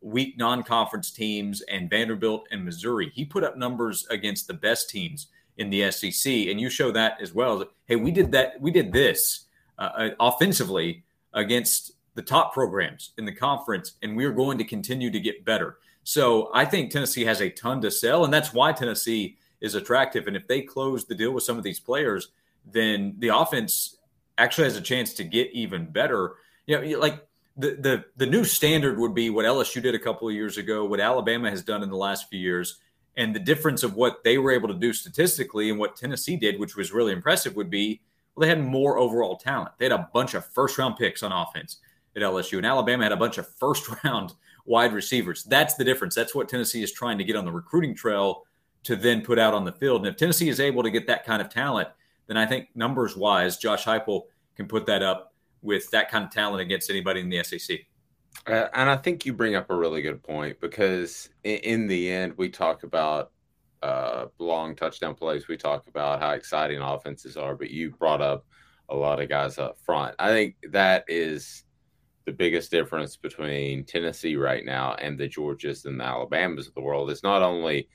weak 0.00 0.36
non-conference 0.36 1.10
teams 1.10 1.60
and 1.62 1.88
Vanderbilt 1.88 2.48
and 2.50 2.64
Missouri. 2.64 3.12
He 3.14 3.24
put 3.24 3.44
up 3.44 3.56
numbers 3.56 4.06
against 4.10 4.46
the 4.46 4.54
best 4.54 4.90
teams 4.90 5.28
in 5.58 5.70
the 5.70 5.90
SEC, 5.90 6.32
and 6.32 6.60
you 6.60 6.70
show 6.70 6.90
that 6.92 7.20
as 7.20 7.34
well. 7.34 7.64
Hey, 7.86 7.96
we 7.96 8.10
did 8.10 8.32
that. 8.32 8.60
We 8.60 8.70
did 8.70 8.92
this 8.92 9.46
uh, 9.78 9.90
uh, 9.96 10.10
offensively 10.18 11.04
against 11.34 11.92
the 12.14 12.22
top 12.22 12.52
programs 12.52 13.10
in 13.18 13.24
the 13.24 13.32
conference, 13.32 13.92
and 14.02 14.16
we're 14.16 14.32
going 14.32 14.58
to 14.58 14.64
continue 14.64 15.10
to 15.10 15.20
get 15.20 15.44
better. 15.44 15.78
So 16.04 16.50
I 16.52 16.64
think 16.64 16.90
Tennessee 16.90 17.24
has 17.24 17.40
a 17.40 17.50
ton 17.50 17.80
to 17.82 17.90
sell, 17.90 18.24
and 18.24 18.32
that's 18.32 18.52
why 18.52 18.72
Tennessee 18.72 19.36
is 19.62 19.76
attractive. 19.76 20.26
And 20.26 20.36
if 20.36 20.46
they 20.46 20.60
close 20.60 21.06
the 21.06 21.14
deal 21.14 21.32
with 21.32 21.44
some 21.44 21.56
of 21.56 21.64
these 21.64 21.80
players, 21.80 22.28
then 22.70 23.14
the 23.18 23.28
offense 23.28 23.96
actually 24.36 24.64
has 24.64 24.76
a 24.76 24.82
chance 24.82 25.14
to 25.14 25.24
get 25.24 25.50
even 25.52 25.86
better. 25.86 26.34
You 26.66 26.78
know, 26.78 26.98
like 26.98 27.26
the 27.56 27.70
the 27.70 28.04
the 28.16 28.26
new 28.26 28.44
standard 28.44 28.98
would 28.98 29.14
be 29.14 29.30
what 29.30 29.46
LSU 29.46 29.80
did 29.80 29.94
a 29.94 29.98
couple 29.98 30.28
of 30.28 30.34
years 30.34 30.58
ago, 30.58 30.84
what 30.84 31.00
Alabama 31.00 31.48
has 31.48 31.62
done 31.62 31.82
in 31.82 31.90
the 31.90 31.96
last 31.96 32.28
few 32.28 32.40
years, 32.40 32.78
and 33.16 33.34
the 33.34 33.40
difference 33.40 33.82
of 33.82 33.94
what 33.94 34.24
they 34.24 34.36
were 34.36 34.50
able 34.50 34.68
to 34.68 34.74
do 34.74 34.92
statistically 34.92 35.70
and 35.70 35.78
what 35.78 35.96
Tennessee 35.96 36.36
did, 36.36 36.58
which 36.58 36.76
was 36.76 36.92
really 36.92 37.12
impressive, 37.12 37.56
would 37.56 37.70
be 37.70 38.00
well, 38.34 38.42
they 38.42 38.48
had 38.48 38.64
more 38.64 38.98
overall 38.98 39.36
talent. 39.36 39.72
They 39.78 39.84
had 39.84 39.92
a 39.92 40.08
bunch 40.12 40.34
of 40.34 40.44
first 40.44 40.76
round 40.76 40.96
picks 40.96 41.22
on 41.22 41.30
offense 41.30 41.78
at 42.16 42.22
LSU, 42.22 42.56
and 42.56 42.66
Alabama 42.66 43.04
had 43.04 43.12
a 43.12 43.16
bunch 43.16 43.38
of 43.38 43.48
first 43.60 43.88
round 44.02 44.32
wide 44.64 44.92
receivers. 44.92 45.44
That's 45.44 45.74
the 45.74 45.84
difference. 45.84 46.14
That's 46.14 46.34
what 46.34 46.48
Tennessee 46.48 46.82
is 46.82 46.92
trying 46.92 47.18
to 47.18 47.24
get 47.24 47.36
on 47.36 47.44
the 47.44 47.52
recruiting 47.52 47.94
trail 47.94 48.44
to 48.84 48.96
then 48.96 49.22
put 49.22 49.38
out 49.38 49.54
on 49.54 49.64
the 49.64 49.72
field. 49.72 50.00
And 50.00 50.08
if 50.08 50.16
Tennessee 50.16 50.48
is 50.48 50.60
able 50.60 50.82
to 50.82 50.90
get 50.90 51.06
that 51.06 51.24
kind 51.24 51.40
of 51.40 51.48
talent, 51.48 51.88
then 52.26 52.36
I 52.36 52.46
think 52.46 52.68
numbers 52.74 53.16
wise, 53.16 53.56
Josh 53.56 53.84
Heupel 53.84 54.22
can 54.56 54.66
put 54.66 54.86
that 54.86 55.02
up 55.02 55.32
with 55.62 55.90
that 55.90 56.10
kind 56.10 56.24
of 56.24 56.30
talent 56.30 56.60
against 56.60 56.90
anybody 56.90 57.20
in 57.20 57.28
the 57.28 57.42
SEC. 57.44 57.78
Uh, 58.46 58.66
and 58.74 58.90
I 58.90 58.96
think 58.96 59.24
you 59.24 59.32
bring 59.32 59.54
up 59.54 59.70
a 59.70 59.76
really 59.76 60.02
good 60.02 60.22
point 60.22 60.60
because 60.60 61.28
in, 61.44 61.58
in 61.58 61.86
the 61.86 62.10
end, 62.10 62.34
we 62.36 62.48
talk 62.48 62.82
about 62.82 63.30
uh, 63.82 64.26
long 64.38 64.74
touchdown 64.74 65.14
plays. 65.14 65.48
We 65.48 65.56
talk 65.56 65.86
about 65.86 66.20
how 66.20 66.30
exciting 66.30 66.80
offenses 66.80 67.36
are, 67.36 67.54
but 67.54 67.70
you 67.70 67.90
brought 67.90 68.22
up 68.22 68.46
a 68.88 68.96
lot 68.96 69.20
of 69.20 69.28
guys 69.28 69.58
up 69.58 69.78
front. 69.78 70.14
I 70.18 70.28
think 70.28 70.56
that 70.70 71.04
is 71.08 71.64
the 72.24 72.32
biggest 72.32 72.70
difference 72.70 73.16
between 73.16 73.84
Tennessee 73.84 74.36
right 74.36 74.64
now 74.64 74.94
and 74.94 75.18
the 75.18 75.28
Georgias 75.28 75.84
and 75.86 75.98
the 75.98 76.04
Alabamas 76.04 76.68
of 76.68 76.74
the 76.74 76.80
world. 76.80 77.10
It's 77.10 77.22
not 77.22 77.42
only 77.42 77.88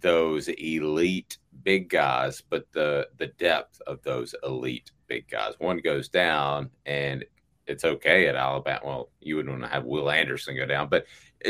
those 0.00 0.48
elite 0.48 1.38
big 1.62 1.88
guys, 1.88 2.40
but 2.40 2.66
the 2.72 3.08
the 3.18 3.28
depth 3.28 3.80
of 3.86 4.02
those 4.02 4.34
elite 4.42 4.90
big 5.06 5.28
guys. 5.28 5.54
One 5.58 5.78
goes 5.78 6.08
down, 6.08 6.70
and 6.86 7.24
it's 7.66 7.84
okay 7.84 8.26
at 8.26 8.36
Alabama. 8.36 8.80
Well, 8.84 9.10
you 9.20 9.36
wouldn't 9.36 9.52
want 9.52 9.64
to 9.64 9.74
have 9.74 9.84
Will 9.84 10.10
Anderson 10.10 10.56
go 10.56 10.66
down, 10.66 10.88
but 10.88 11.06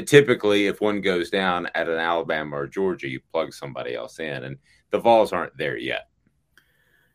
typically, 0.07 0.67
if 0.67 0.81
one 0.81 1.01
goes 1.01 1.31
down 1.31 1.69
at 1.75 1.89
an 1.89 1.99
Alabama 1.99 2.57
or 2.57 2.67
Georgia, 2.67 3.09
you 3.09 3.21
plug 3.33 3.53
somebody 3.53 3.95
else 3.95 4.19
in, 4.19 4.45
and 4.45 4.57
the 4.91 4.99
Vols 4.99 5.33
aren't 5.33 5.57
there 5.57 5.77
yet. 5.77 6.09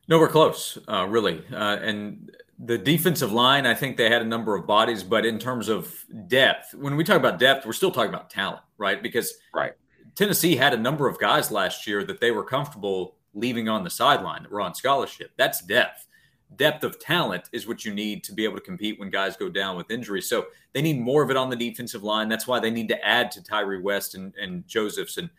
No, 0.08 0.20
we're 0.20 0.30
close, 0.30 0.78
uh, 0.88 1.06
really. 1.10 1.44
Uh, 1.52 1.78
and 1.78 2.32
the 2.60 2.78
defensive 2.78 3.32
line, 3.32 3.66
I 3.66 3.74
think 3.74 3.98
they 3.98 4.10
had 4.10 4.22
a 4.22 4.26
number 4.26 4.56
of 4.56 4.66
bodies, 4.66 5.04
but 5.04 5.26
in 5.26 5.38
terms 5.38 5.68
of 5.68 5.94
depth, 6.28 6.74
when 6.74 6.96
we 6.96 7.04
talk 7.04 7.18
about 7.18 7.40
depth, 7.40 7.66
we're 7.66 7.74
still 7.74 7.92
talking 7.92 8.10
about 8.10 8.30
talent, 8.30 8.62
right? 8.78 9.04
Because 9.04 9.34
right. 9.54 9.74
Tennessee 10.18 10.56
had 10.56 10.74
a 10.74 10.78
number 10.78 11.08
of 11.08 11.20
guys 11.20 11.52
last 11.52 11.86
year 11.86 12.04
that 12.04 12.20
they 12.20 12.32
were 12.32 12.44
comfortable 12.44 13.18
leaving 13.36 13.70
on 13.70 13.84
the 13.84 13.90
sideline 13.92 14.42
that 14.42 14.52
were 14.52 14.62
on 14.62 14.74
scholarship. 14.74 15.30
That's 15.38 15.62
depth. 15.62 16.08
Depth 16.56 16.84
of 16.84 17.00
talent 17.00 17.50
is 17.52 17.68
what 17.68 17.86
you 17.86 17.94
need 17.94 18.24
to 18.24 18.34
be 18.34 18.44
able 18.44 18.56
to 18.56 18.62
compete 18.62 19.00
when 19.00 19.12
guys 19.12 19.38
go 19.38 19.48
down 19.48 19.78
with 19.78 19.92
injury. 19.92 20.24
So 20.24 20.48
they 20.74 20.82
need 20.82 21.00
more 21.00 21.22
of 21.22 21.30
it 21.30 21.38
on 21.38 21.52
the 21.52 21.56
defensive 21.56 22.02
line. 22.02 22.30
That's 22.30 22.48
why 22.48 22.60
they 22.60 22.72
need 22.72 22.88
to 22.88 23.06
add 23.06 23.30
to 23.34 23.44
Tyree 23.44 23.80
West 23.80 24.16
and, 24.16 24.34
and 24.42 24.68
Josephs 24.68 25.18
and 25.18 25.30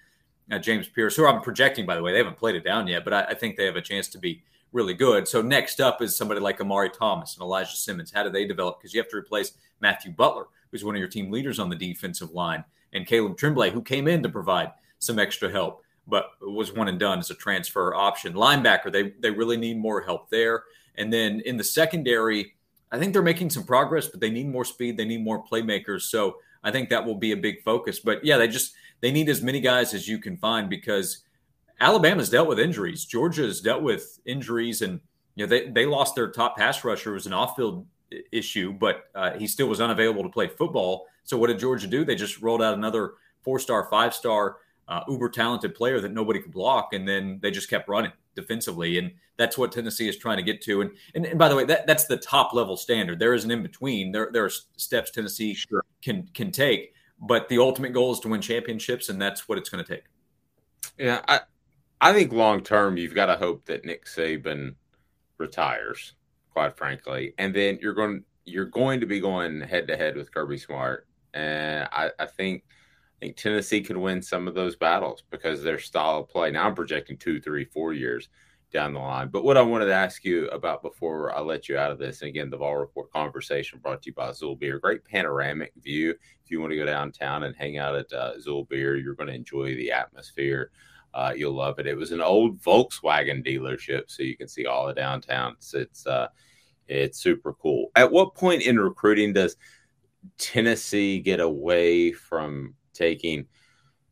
uh, 0.52 0.61
James 0.61 0.87
Pierce, 0.87 1.16
who 1.16 1.26
I'm 1.26 1.40
projecting, 1.40 1.85
by 1.85 1.97
the 1.97 2.02
way. 2.02 2.12
They 2.12 2.18
haven't 2.18 2.38
played 2.38 2.54
it 2.54 2.64
down 2.64 2.87
yet, 2.87 3.02
but 3.02 3.12
I, 3.12 3.23
I 3.25 3.35
think 3.35 3.56
they 3.56 3.64
have 3.64 3.75
a 3.75 3.82
chance 3.82 4.06
to 4.11 4.18
be 4.18 4.44
really 4.70 4.94
good. 4.94 5.26
So 5.26 5.42
next 5.42 5.80
up 5.80 6.00
is 6.02 6.16
somebody 6.16 6.38
like 6.38 6.61
Amari 6.61 6.90
Thomas 6.90 7.35
and 7.35 7.42
Elijah 7.42 7.75
Simmons. 7.75 8.12
How 8.12 8.23
do 8.23 8.30
they 8.30 8.47
develop? 8.47 8.78
Because 8.78 8.94
you 8.94 9.00
have 9.00 9.11
to 9.11 9.16
replace 9.16 9.54
Matthew 9.80 10.12
Butler, 10.12 10.47
who's 10.70 10.85
one 10.85 10.94
of 10.94 11.00
your 11.00 11.08
team 11.08 11.32
leaders 11.32 11.58
on 11.58 11.68
the 11.68 11.75
defensive 11.75 12.30
line 12.30 12.62
and 12.92 13.07
Caleb 13.07 13.37
Tremblay, 13.37 13.71
who 13.71 13.83
came 13.83 14.09
in 14.09 14.23
to 14.23 14.28
provide 14.28 14.73
some 14.99 15.18
extra 15.18 15.50
help, 15.50 15.83
but 16.07 16.30
was 16.40 16.73
one 16.73 16.88
and 16.88 16.99
done 16.99 17.18
as 17.18 17.30
a 17.30 17.35
transfer 17.35 17.95
option. 17.95 18.35
Linebacker, 18.35 18.92
they 18.92 19.11
they 19.21 19.30
really 19.30 19.57
need 19.57 19.78
more 19.78 20.00
help 20.00 20.30
there. 20.30 20.64
And 20.97 21.12
then 21.12 21.40
in 21.47 21.57
the 21.57 21.64
secondary, 21.64 22.54
I 22.90 22.99
think 22.99 23.12
they're 23.12 23.23
making 23.23 23.50
some 23.50 23.64
progress, 23.64 24.09
but 24.09 24.21
they 24.21 24.30
need 24.30 24.49
more 24.49 24.64
speed. 24.64 24.97
They 24.97 25.04
need 25.04 25.23
more 25.23 25.45
playmakers. 25.45 26.02
So 26.02 26.37
I 26.64 26.71
think 26.71 26.88
that 26.88 27.04
will 27.04 27.14
be 27.14 27.33
a 27.33 27.37
big 27.37 27.62
focus. 27.62 28.00
But 28.00 28.25
yeah, 28.25 28.37
they 28.37 28.49
just 28.49 28.75
they 29.00 29.12
need 29.12 29.28
as 29.28 29.42
many 29.42 29.61
guys 29.61 29.95
as 29.95 30.09
you 30.09 30.18
can 30.18 30.37
find 30.37 30.68
because 30.68 31.25
Alabama's 31.80 32.30
dealt 32.30 32.49
with 32.49 32.59
injuries. 32.59 33.05
Georgia's 33.05 33.61
dealt 33.61 33.83
with 33.83 34.18
injuries, 34.24 34.83
and 34.83 35.01
you 35.37 35.46
know 35.46 35.48
they 35.48 35.68
they 35.68 35.87
lost 35.87 36.14
their 36.14 36.31
top 36.31 36.57
pass 36.57 36.83
rusher. 36.85 37.11
It 37.11 37.14
was 37.14 37.27
an 37.27 37.33
off 37.33 37.57
field 37.57 37.87
issue, 38.33 38.72
but 38.72 39.05
uh, 39.14 39.33
he 39.33 39.46
still 39.46 39.68
was 39.68 39.81
unavailable 39.81 40.22
to 40.22 40.29
play 40.29 40.48
football. 40.48 41.07
So 41.28 41.36
what 41.36 41.48
did 41.48 41.58
Georgia 41.58 41.86
do? 41.86 42.06
They 42.06 42.14
just 42.14 42.40
rolled 42.40 42.62
out 42.62 42.72
another 42.72 43.12
four 43.42 43.58
star, 43.58 43.86
five 43.90 44.14
star, 44.14 44.56
uh, 44.88 45.02
uber 45.08 45.28
talented 45.28 45.74
player 45.74 46.00
that 46.00 46.10
nobody 46.10 46.40
could 46.40 46.52
block, 46.52 46.94
and 46.94 47.06
then 47.06 47.38
they 47.42 47.50
just 47.50 47.68
kept 47.68 47.86
running 47.86 48.12
defensively, 48.34 48.96
and 48.96 49.12
that's 49.36 49.58
what 49.58 49.70
Tennessee 49.70 50.08
is 50.08 50.16
trying 50.16 50.38
to 50.38 50.42
get 50.42 50.62
to. 50.62 50.80
And 50.80 50.90
and, 51.14 51.26
and 51.26 51.38
by 51.38 51.50
the 51.50 51.54
way, 51.54 51.64
that, 51.66 51.86
that's 51.86 52.06
the 52.06 52.16
top 52.16 52.54
level 52.54 52.78
standard. 52.78 53.18
There 53.18 53.34
is 53.34 53.44
an 53.44 53.50
in 53.50 53.62
between. 53.62 54.10
There 54.10 54.30
there 54.32 54.46
are 54.46 54.50
steps 54.78 55.10
Tennessee 55.10 55.52
sure. 55.52 55.84
can 56.00 56.30
can 56.32 56.50
take, 56.50 56.94
but 57.20 57.50
the 57.50 57.58
ultimate 57.58 57.92
goal 57.92 58.10
is 58.12 58.20
to 58.20 58.28
win 58.28 58.40
championships, 58.40 59.10
and 59.10 59.20
that's 59.20 59.50
what 59.50 59.58
it's 59.58 59.68
going 59.68 59.84
to 59.84 59.94
take. 59.96 60.04
Yeah, 60.96 61.20
I 61.28 61.40
I 62.00 62.14
think 62.14 62.32
long 62.32 62.62
term 62.62 62.96
you've 62.96 63.14
got 63.14 63.26
to 63.26 63.36
hope 63.36 63.66
that 63.66 63.84
Nick 63.84 64.06
Saban 64.06 64.76
retires, 65.36 66.14
quite 66.54 66.78
frankly, 66.78 67.34
and 67.36 67.54
then 67.54 67.78
you're 67.82 67.92
going 67.92 68.24
you're 68.46 68.64
going 68.64 69.00
to 69.00 69.06
be 69.06 69.20
going 69.20 69.60
head 69.60 69.86
to 69.88 69.96
head 69.98 70.16
with 70.16 70.32
Kirby 70.32 70.56
Smart, 70.56 71.08
and 71.38 71.88
I, 71.92 72.11
I 72.18 72.27
think 72.27 72.64
I 72.66 73.24
think 73.24 73.37
Tennessee 73.37 73.83
could 73.83 73.96
win 73.96 74.22
some 74.22 74.46
of 74.46 74.55
those 74.55 74.77
battles 74.77 75.22
because 75.31 75.62
their 75.62 75.79
style 75.79 76.20
of 76.20 76.29
play. 76.29 76.51
Now 76.51 76.66
I'm 76.66 76.74
projecting 76.74 77.16
two, 77.16 77.40
three, 77.40 77.64
four 77.64 77.92
years 77.92 78.29
down 78.72 78.92
the 78.92 79.01
line. 79.01 79.29
But 79.29 79.44
what 79.44 79.57
I 79.57 79.62
wanted 79.62 79.87
to 79.87 79.94
ask 79.94 80.24
you 80.24 80.46
about 80.48 80.83
before 80.83 81.35
I 81.35 81.40
let 81.40 81.68
you 81.68 81.79
out 81.79 81.90
of 81.90 81.98
this, 81.98 82.20
and 82.20 82.29
again, 82.29 82.51
the 82.51 82.59
Vol 82.59 82.77
Report 82.77 83.11
conversation 83.12 83.81
brought 83.83 84.03
to 84.03 84.11
you 84.11 84.14
by 84.14 84.29
Xul 84.29 84.59
Beer. 84.59 84.79
Great 84.79 85.05
panoramic 85.05 85.72
view. 85.83 86.11
If 86.11 86.51
you 86.51 86.61
want 86.61 86.72
to 86.72 86.77
go 86.77 86.87
downtown 86.87 87.44
and 87.44 87.57
hang 87.57 87.79
out 87.79 87.96
at 87.96 88.12
uh, 88.12 88.35
Xul 88.38 88.68
Beer, 88.68 88.96
you're 88.96 89.14
going 89.14 89.29
to 89.29 89.35
enjoy 89.35 89.74
the 89.74 89.90
atmosphere. 89.90 90.70
Uh, 91.14 91.33
you'll 91.35 91.55
love 91.55 91.79
it. 91.79 91.87
It 91.87 91.96
was 91.96 92.12
an 92.12 92.20
old 92.20 92.61
Volkswagen 92.61 93.44
dealership, 93.44 94.03
so 94.07 94.22
you 94.22 94.37
can 94.37 94.48
see 94.48 94.66
all 94.66 94.87
the 94.87 94.94
downtown. 94.94 95.55
It's 95.57 95.74
it's, 95.74 96.07
uh, 96.07 96.29
it's 96.87 97.18
super 97.18 97.55
cool. 97.55 97.90
At 97.96 98.12
what 98.12 98.35
point 98.35 98.62
in 98.62 98.79
recruiting 98.79 99.33
does 99.33 99.57
Tennessee 100.36 101.20
get 101.20 101.40
away 101.40 102.12
from 102.12 102.74
taking, 102.92 103.46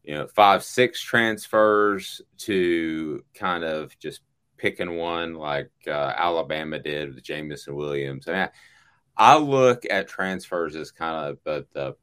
you 0.04 0.14
know, 0.14 0.26
five 0.26 0.62
six 0.64 1.00
transfers 1.00 2.20
to 2.38 3.24
kind 3.34 3.64
of 3.64 3.98
just 3.98 4.20
picking 4.56 4.96
one 4.96 5.34
like 5.34 5.70
uh, 5.86 6.12
Alabama 6.16 6.78
did 6.78 7.14
with 7.14 7.24
Jameson 7.24 7.74
Williams? 7.74 8.28
I, 8.28 8.32
mean, 8.32 8.48
I 9.16 9.38
look 9.38 9.84
at 9.90 10.08
transfers 10.08 10.76
as 10.76 10.90
kind 10.90 11.30
of 11.30 11.38
the, 11.44 11.66
the 11.72 11.96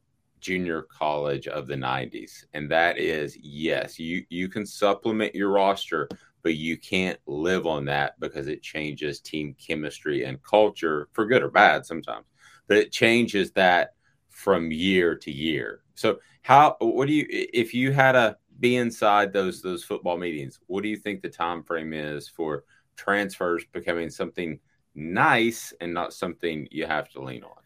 junior 0.43 0.81
college 0.81 1.47
of 1.47 1.67
the 1.67 1.75
90s 1.75 2.43
and 2.53 2.69
that 2.69 2.97
is 2.97 3.37
yes 3.41 3.97
you 3.97 4.25
you 4.27 4.49
can 4.49 4.65
supplement 4.65 5.33
your 5.33 5.49
roster 5.49 6.09
but 6.41 6.55
you 6.55 6.75
can't 6.75 7.17
live 7.25 7.65
on 7.65 7.85
that 7.85 8.19
because 8.19 8.47
it 8.47 8.61
changes 8.61 9.21
team 9.21 9.55
chemistry 9.57 10.25
and 10.25 10.43
culture 10.43 11.07
for 11.13 11.25
good 11.25 11.41
or 11.41 11.49
bad 11.49 11.85
sometimes 11.85 12.25
but 12.67 12.75
it 12.75 12.91
changes 12.91 13.51
that 13.51 13.93
from 14.33 14.71
year 14.71 15.15
to 15.15 15.31
year 15.31 15.81
so 15.95 16.19
how 16.41 16.75
what 16.79 17.07
do 17.07 17.13
you 17.13 17.25
if 17.29 17.73
you 17.73 17.91
had 17.91 18.13
to 18.13 18.35
be 18.59 18.75
inside 18.75 19.31
those 19.31 19.61
those 19.61 19.83
football 19.83 20.17
meetings 20.17 20.59
what 20.67 20.83
do 20.83 20.89
you 20.89 20.97
think 20.97 21.21
the 21.21 21.29
time 21.29 21.63
frame 21.63 21.93
is 21.93 22.27
for 22.27 22.65
transfers 22.95 23.63
becoming 23.71 24.09
something 24.09 24.59
nice 24.95 25.73
and 25.81 25.93
not 25.93 26.13
something 26.13 26.67
you 26.71 26.85
have 26.85 27.09
to 27.09 27.21
lean 27.21 27.43
on 27.43 27.63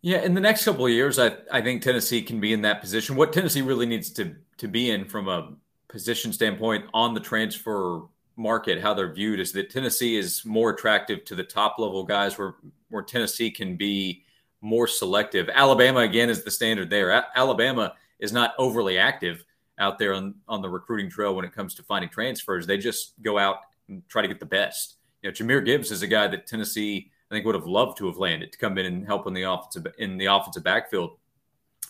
yeah, 0.00 0.22
in 0.22 0.34
the 0.34 0.40
next 0.40 0.64
couple 0.64 0.86
of 0.86 0.92
years, 0.92 1.18
I, 1.18 1.36
I 1.50 1.60
think 1.60 1.82
Tennessee 1.82 2.22
can 2.22 2.40
be 2.40 2.52
in 2.52 2.62
that 2.62 2.80
position. 2.80 3.16
What 3.16 3.32
Tennessee 3.32 3.62
really 3.62 3.86
needs 3.86 4.10
to 4.10 4.36
to 4.58 4.68
be 4.68 4.90
in 4.90 5.04
from 5.04 5.28
a 5.28 5.54
position 5.88 6.32
standpoint 6.32 6.84
on 6.94 7.14
the 7.14 7.20
transfer 7.20 8.02
market, 8.36 8.80
how 8.80 8.94
they're 8.94 9.12
viewed, 9.12 9.40
is 9.40 9.52
that 9.52 9.70
Tennessee 9.70 10.16
is 10.16 10.44
more 10.44 10.70
attractive 10.70 11.24
to 11.26 11.34
the 11.34 11.44
top 11.44 11.78
level 11.78 12.04
guys, 12.04 12.38
where 12.38 12.54
where 12.90 13.02
Tennessee 13.02 13.50
can 13.50 13.76
be 13.76 14.24
more 14.60 14.86
selective. 14.86 15.48
Alabama 15.52 16.00
again 16.00 16.28
is 16.30 16.44
the 16.44 16.50
standard 16.50 16.90
there. 16.90 17.10
A- 17.10 17.26
Alabama 17.36 17.94
is 18.18 18.32
not 18.32 18.54
overly 18.58 18.98
active 18.98 19.44
out 19.78 19.98
there 19.98 20.14
on 20.14 20.34
on 20.48 20.60
the 20.60 20.68
recruiting 20.68 21.08
trail 21.08 21.34
when 21.34 21.44
it 21.44 21.52
comes 21.52 21.74
to 21.74 21.82
finding 21.82 22.10
transfers. 22.10 22.66
They 22.66 22.78
just 22.78 23.14
go 23.22 23.38
out 23.38 23.58
and 23.88 24.02
try 24.08 24.22
to 24.22 24.28
get 24.28 24.40
the 24.40 24.46
best. 24.46 24.96
You 25.22 25.30
know, 25.30 25.34
Jahmyr 25.34 25.64
Gibbs 25.64 25.90
is 25.90 26.02
a 26.02 26.06
guy 26.06 26.26
that 26.28 26.46
Tennessee 26.46 27.10
I 27.30 27.34
think 27.34 27.44
would 27.46 27.54
have 27.54 27.66
loved 27.66 27.98
to 27.98 28.06
have 28.06 28.16
landed 28.16 28.52
to 28.52 28.58
come 28.58 28.78
in 28.78 28.86
and 28.86 29.06
help 29.06 29.26
in 29.26 29.34
the 29.34 29.42
offensive 29.42 29.86
in 29.98 30.16
the 30.16 30.26
offensive 30.26 30.64
backfield 30.64 31.16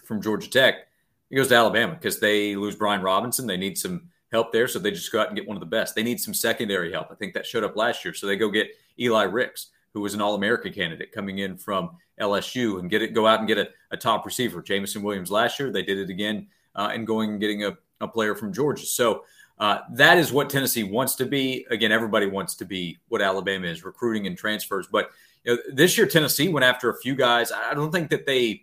from 0.05 0.21
Georgia 0.21 0.51
Tech. 0.51 0.89
He 1.31 1.37
goes 1.37 1.49
to 1.49 1.55
Alabama 1.55 1.95
because 1.95 2.19
they 2.19 2.57
lose 2.57 2.75
Brian 2.75 3.03
Robinson. 3.03 3.47
They 3.47 3.59
need 3.59 3.77
some 3.77 4.09
help 4.33 4.53
there, 4.53 4.69
so 4.69 4.79
they 4.79 4.91
just 4.91 5.13
go 5.13 5.21
out 5.21 5.29
and 5.29 5.37
get 5.37 5.47
one 5.47 5.57
of 5.57 5.61
the 5.61 5.67
best. 5.67 5.95
They 5.95 6.03
need 6.03 6.21
some 6.21 6.35
secondary 6.35 6.93
help. 6.93 7.09
I 7.11 7.15
think 7.15 7.35
that 7.35 7.47
showed 7.47 7.65
up 7.65 7.77
last 7.77 8.05
year, 8.05 8.15
so 8.15 8.27
they 8.27 8.37
go 8.37 8.51
get 8.51 8.69
Eli 8.99 9.25
Ricks, 9.25 9.69
who 9.93 10.01
was 10.01 10.15
an 10.15 10.21
All-American 10.21 10.73
candidate 10.73 11.13
coming 11.13 11.39
in 11.39 11.57
from 11.57 11.91
LSU, 12.21 12.81
and 12.81 12.91
get 12.91 13.03
it 13.03 13.15
go 13.15 13.27
out 13.27 13.39
and 13.39 13.49
get 13.49 13.59
a, 13.59 13.69
a 13.91 13.97
top 13.97 14.25
receiver. 14.27 14.63
Jameson 14.63 15.03
Williams 15.03 15.31
last 15.31 15.59
year, 15.59 15.71
they 15.71 15.83
did 15.83 15.99
it 15.99 16.11
again, 16.11 16.47
uh, 16.75 16.91
and 16.93 17.07
going 17.07 17.31
and 17.31 17.41
getting 17.41 17.65
a, 17.65 17.77
a 18.01 18.09
player 18.09 18.35
from 18.35 18.53
Georgia. 18.53 18.87
So 18.87 19.25
uh, 19.59 19.81
that 19.93 20.19
is 20.19 20.33
what 20.33 20.51
Tennessee 20.51 20.85
wants 20.85 21.15
to 21.17 21.27
be. 21.27 21.67
Again, 21.71 21.93
everybody 21.93 22.27
wants 22.27 22.55
to 22.57 22.65
be 22.65 22.99
what 23.09 23.23
Alabama 23.23 23.67
is 23.67 23.85
recruiting 23.85 24.27
and 24.27 24.37
transfers, 24.37 24.87
but 24.87 25.11
you 25.45 25.55
know, 25.55 25.63
this 25.73 25.97
year 25.97 26.07
Tennessee 26.07 26.49
went 26.49 26.65
after 26.65 26.91
a 26.91 26.99
few 26.99 27.15
guys. 27.15 27.53
I 27.53 27.75
don't 27.75 27.93
think 27.93 28.11
that 28.11 28.27
they, 28.27 28.49
I 28.51 28.61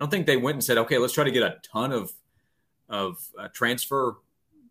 don't 0.00 0.10
think 0.10 0.26
they 0.26 0.36
went 0.36 0.56
and 0.56 0.64
said, 0.64 0.78
okay, 0.78 0.98
let's 0.98 1.12
try 1.12 1.24
to 1.24 1.30
get 1.30 1.42
a 1.42 1.56
ton 1.62 1.92
of 1.92 2.12
of 2.88 3.18
uh, 3.38 3.48
transfer 3.48 4.16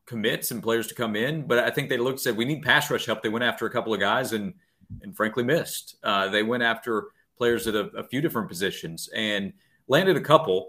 commits 0.07 0.49
and 0.49 0.63
players 0.63 0.87
to 0.87 0.95
come 0.95 1.15
in. 1.15 1.43
But 1.45 1.59
I 1.59 1.69
think 1.69 1.89
they 1.89 1.97
looked 1.97 2.19
said 2.19 2.35
we 2.35 2.45
need 2.45 2.63
pass 2.63 2.89
rush 2.89 3.05
help. 3.05 3.21
They 3.21 3.29
went 3.29 3.43
after 3.43 3.67
a 3.67 3.69
couple 3.69 3.93
of 3.93 3.99
guys 3.99 4.33
and 4.33 4.53
and 5.01 5.15
frankly 5.15 5.43
missed. 5.43 5.97
Uh, 6.03 6.29
they 6.29 6.43
went 6.43 6.63
after 6.63 7.09
players 7.37 7.67
at 7.67 7.75
a, 7.75 7.85
a, 7.97 8.03
few 8.03 8.21
different 8.21 8.47
positions 8.47 9.09
and 9.15 9.53
landed 9.87 10.17
a 10.17 10.21
couple. 10.21 10.67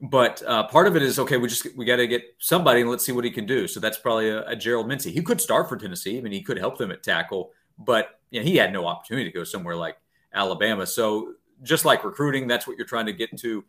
But 0.00 0.42
uh, 0.46 0.66
part 0.68 0.86
of 0.86 0.96
it 0.96 1.02
is 1.02 1.18
okay. 1.18 1.36
We 1.36 1.48
just 1.48 1.66
we 1.76 1.84
got 1.84 1.96
to 1.96 2.06
get 2.06 2.22
somebody 2.38 2.82
and 2.82 2.90
let's 2.90 3.04
see 3.04 3.12
what 3.12 3.24
he 3.24 3.30
can 3.30 3.46
do. 3.46 3.66
So 3.66 3.80
that's 3.80 3.98
probably 3.98 4.28
a, 4.28 4.46
a 4.46 4.56
Gerald 4.56 4.88
Mincey. 4.88 5.10
He 5.10 5.22
could 5.22 5.40
start 5.40 5.68
for 5.68 5.76
Tennessee. 5.76 6.18
I 6.18 6.20
mean, 6.20 6.32
he 6.32 6.42
could 6.42 6.58
help 6.58 6.76
them 6.76 6.90
at 6.90 7.02
tackle, 7.02 7.52
but 7.78 8.20
know, 8.40 8.44
he 8.44 8.56
had 8.56 8.72
no 8.72 8.86
opportunity 8.86 9.30
to 9.30 9.34
go 9.34 9.44
somewhere 9.44 9.76
like 9.76 9.96
Alabama. 10.34 10.86
So 10.86 11.34
just 11.62 11.84
like 11.84 12.04
recruiting, 12.04 12.46
that's 12.46 12.66
what 12.66 12.76
you're 12.76 12.86
trying 12.86 13.06
to 13.06 13.12
get 13.12 13.36
to 13.38 13.64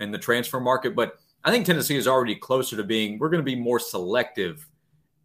in 0.00 0.10
the 0.10 0.18
transfer 0.18 0.60
market. 0.60 0.94
But 0.94 1.18
I 1.44 1.50
think 1.50 1.66
Tennessee 1.66 1.96
is 1.96 2.06
already 2.06 2.34
closer 2.36 2.76
to 2.76 2.84
being. 2.84 3.18
We're 3.18 3.28
going 3.28 3.44
to 3.44 3.44
be 3.44 3.56
more 3.56 3.78
selective 3.78 4.68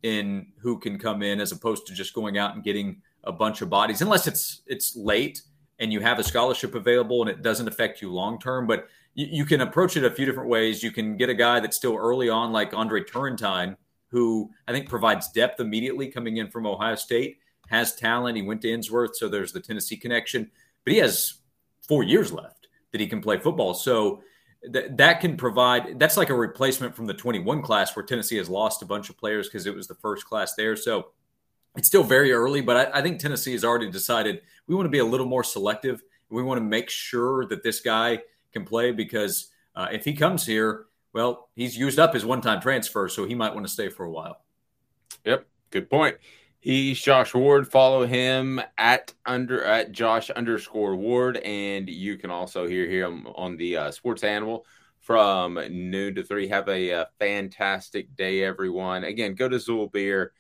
in 0.04 0.48
who 0.60 0.80
can 0.80 0.98
come 0.98 1.22
in 1.22 1.40
as 1.40 1.52
opposed 1.52 1.88
to 1.88 1.94
just 1.94 2.14
going 2.14 2.38
out 2.38 2.56
and 2.56 2.64
getting 2.64 3.02
a 3.24 3.32
bunch 3.32 3.62
of 3.62 3.70
bodies, 3.70 4.02
unless 4.02 4.28
it's 4.28 4.62
it's 4.68 4.96
late 4.96 5.42
and 5.80 5.94
you 5.94 6.00
have 6.00 6.20
a 6.20 6.24
scholarship 6.24 6.76
available 6.76 7.22
and 7.22 7.30
it 7.30 7.42
doesn't 7.42 7.68
affect 7.68 8.02
you 8.02 8.12
long 8.12 8.40
term. 8.40 8.68
But 8.68 8.88
you, 9.14 9.28
you, 9.30 9.46
can 9.46 9.62
approach 9.62 9.98
it 9.98 10.04
a 10.04 10.12
few 10.12 10.26
different 10.26 10.50
ways. 10.50 10.84
You 10.84 10.92
can 10.92 11.18
get 11.18 11.30
a 11.30 11.34
guy 11.34 11.60
that's 11.60 11.78
still 11.78 11.96
early 11.96 12.30
on, 12.30 12.52
like 12.52 12.74
Andre 12.74 13.04
Turrentine, 13.04 13.78
who 14.10 14.50
I 14.68 14.72
think 14.72 14.90
provides 14.90 15.32
depth 15.32 15.60
immediately 15.60 16.08
coming 16.08 16.38
in 16.38 16.50
from 16.50 16.66
Ohio 16.66 16.96
State, 16.96 17.40
has 17.70 17.96
talent. 17.96 18.38
He 18.38 18.44
went 18.44 18.62
to 18.62 18.70
Ensworth, 18.70 19.16
so 19.16 19.28
there's 19.28 19.52
the 19.52 19.60
Tennessee 19.60 19.98
connection. 19.98 20.50
But 20.84 20.94
he 20.94 21.00
has 21.00 21.36
four 21.88 22.04
years 22.04 22.32
left 22.32 22.68
that 22.92 23.02
he 23.02 23.08
can 23.08 23.22
play 23.22 23.38
football. 23.38 23.74
So 23.74 24.22
that 24.70 24.98
that 24.98 25.22
can 25.22 25.38
provide 25.38 26.00
that's 26.00 26.18
like 26.18 26.30
a 26.30 26.36
replacement 26.36 26.96
from 26.96 27.06
the 27.06 27.14
21 27.14 27.62
class 27.62 27.96
where 27.96 28.04
Tennessee 28.04 28.38
has 28.38 28.50
lost 28.50 28.82
a 28.82 28.86
bunch 28.86 29.10
of 29.10 29.18
players 29.18 29.48
because 29.48 29.66
it 29.66 29.76
was 29.76 29.88
the 29.88 29.96
first 29.96 30.26
class 30.26 30.56
there. 30.56 30.76
So 30.76 31.10
it's 31.76 31.88
still 31.88 32.04
very 32.04 32.32
early, 32.32 32.62
but 32.62 32.78
I, 32.96 33.00
I, 33.00 33.02
think 33.04 33.20
Tennessee 33.20 33.52
has 33.52 33.64
already 33.64 33.90
decided 33.92 34.42
we 34.68 34.76
want 34.76 34.86
to 34.86 34.92
be 34.92 35.00
a 35.00 35.06
little 35.06 35.26
more 35.26 35.44
selective. 35.44 36.04
We 36.30 36.44
want 36.44 36.60
to 36.60 36.64
make 36.64 36.90
sure 36.90 37.46
that 37.46 37.64
this 37.64 37.80
guy 37.80 38.22
can 38.52 38.66
play 38.66 38.92
because 38.92 39.50
uh, 39.76 39.88
if 39.92 40.04
he 40.06 40.14
comes 40.14 40.46
here, 40.46 40.86
well, 41.14 41.50
he's 41.56 41.78
used 41.78 42.00
up 42.00 42.14
his 42.14 42.26
one-time 42.26 42.62
transfer, 42.62 43.08
so 43.08 43.26
he 43.26 43.34
might 43.36 43.54
want 43.54 43.66
to 43.66 43.72
stay 43.72 43.90
for 43.90 44.06
a 44.06 44.12
while. 44.12 44.42
Yep, 45.26 45.48
good 45.72 45.90
point. 45.90 46.18
He's 46.60 47.00
Josh 47.00 47.34
Ward. 47.34 47.72
Follow 47.72 48.06
him 48.06 48.60
at 48.78 49.14
under 49.26 49.64
at 49.64 49.92
Josh 49.92 50.30
underscore 50.30 50.96
Ward, 50.96 51.38
and 51.38 51.88
you 51.88 52.18
can 52.18 52.30
also 52.30 52.68
hear 52.68 52.90
him 52.90 53.28
on 53.36 53.56
the 53.58 53.78
uh, 53.78 53.92
Sports 53.92 54.24
Animal 54.24 54.66
from 55.00 55.54
noon 55.70 56.16
to 56.16 56.24
three. 56.24 56.48
Have 56.48 56.68
a, 56.68 56.90
a, 56.90 57.02
uh, 57.02 57.06
fantastic 57.20 58.16
day, 58.16 58.44
everyone. 58.44 59.06
Again, 59.06 59.36
go 59.36 59.48
to 59.48 59.56
Xul 59.58 59.92
Beer. 59.92 60.34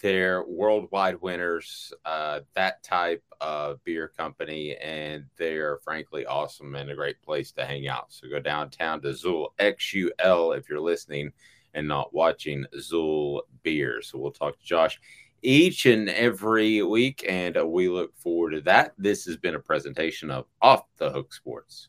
They're 0.00 0.44
worldwide 0.44 1.20
winners, 1.20 1.92
uh, 2.04 2.40
that 2.54 2.82
type 2.82 3.22
of 3.40 3.84
beer 3.84 4.08
company, 4.08 4.76
and 4.76 5.26
they're 5.36 5.78
frankly 5.84 6.24
awesome 6.24 6.74
and 6.74 6.90
a 6.90 6.94
great 6.94 7.20
place 7.22 7.52
to 7.52 7.66
hang 7.66 7.86
out. 7.86 8.06
So 8.12 8.28
go 8.28 8.40
downtown 8.40 9.02
to 9.02 9.08
Xul 9.08 9.48
X 9.58 9.92
U 9.92 10.10
L 10.18 10.52
if 10.52 10.68
you're 10.68 10.80
listening 10.80 11.32
and 11.74 11.86
not 11.86 12.14
watching 12.14 12.64
Xul 12.74 13.42
Beer. 13.62 14.00
So 14.02 14.18
we'll 14.18 14.30
talk 14.32 14.58
to 14.58 14.64
Josh 14.64 14.98
each 15.42 15.86
and 15.86 16.08
every 16.08 16.82
week, 16.82 17.24
and 17.28 17.56
we 17.66 17.88
look 17.88 18.16
forward 18.16 18.50
to 18.52 18.60
that. 18.62 18.94
This 18.98 19.24
has 19.26 19.36
been 19.36 19.54
a 19.54 19.60
presentation 19.60 20.30
of 20.30 20.46
Off 20.60 20.84
the 20.96 21.10
Hook 21.10 21.32
Sports. 21.32 21.88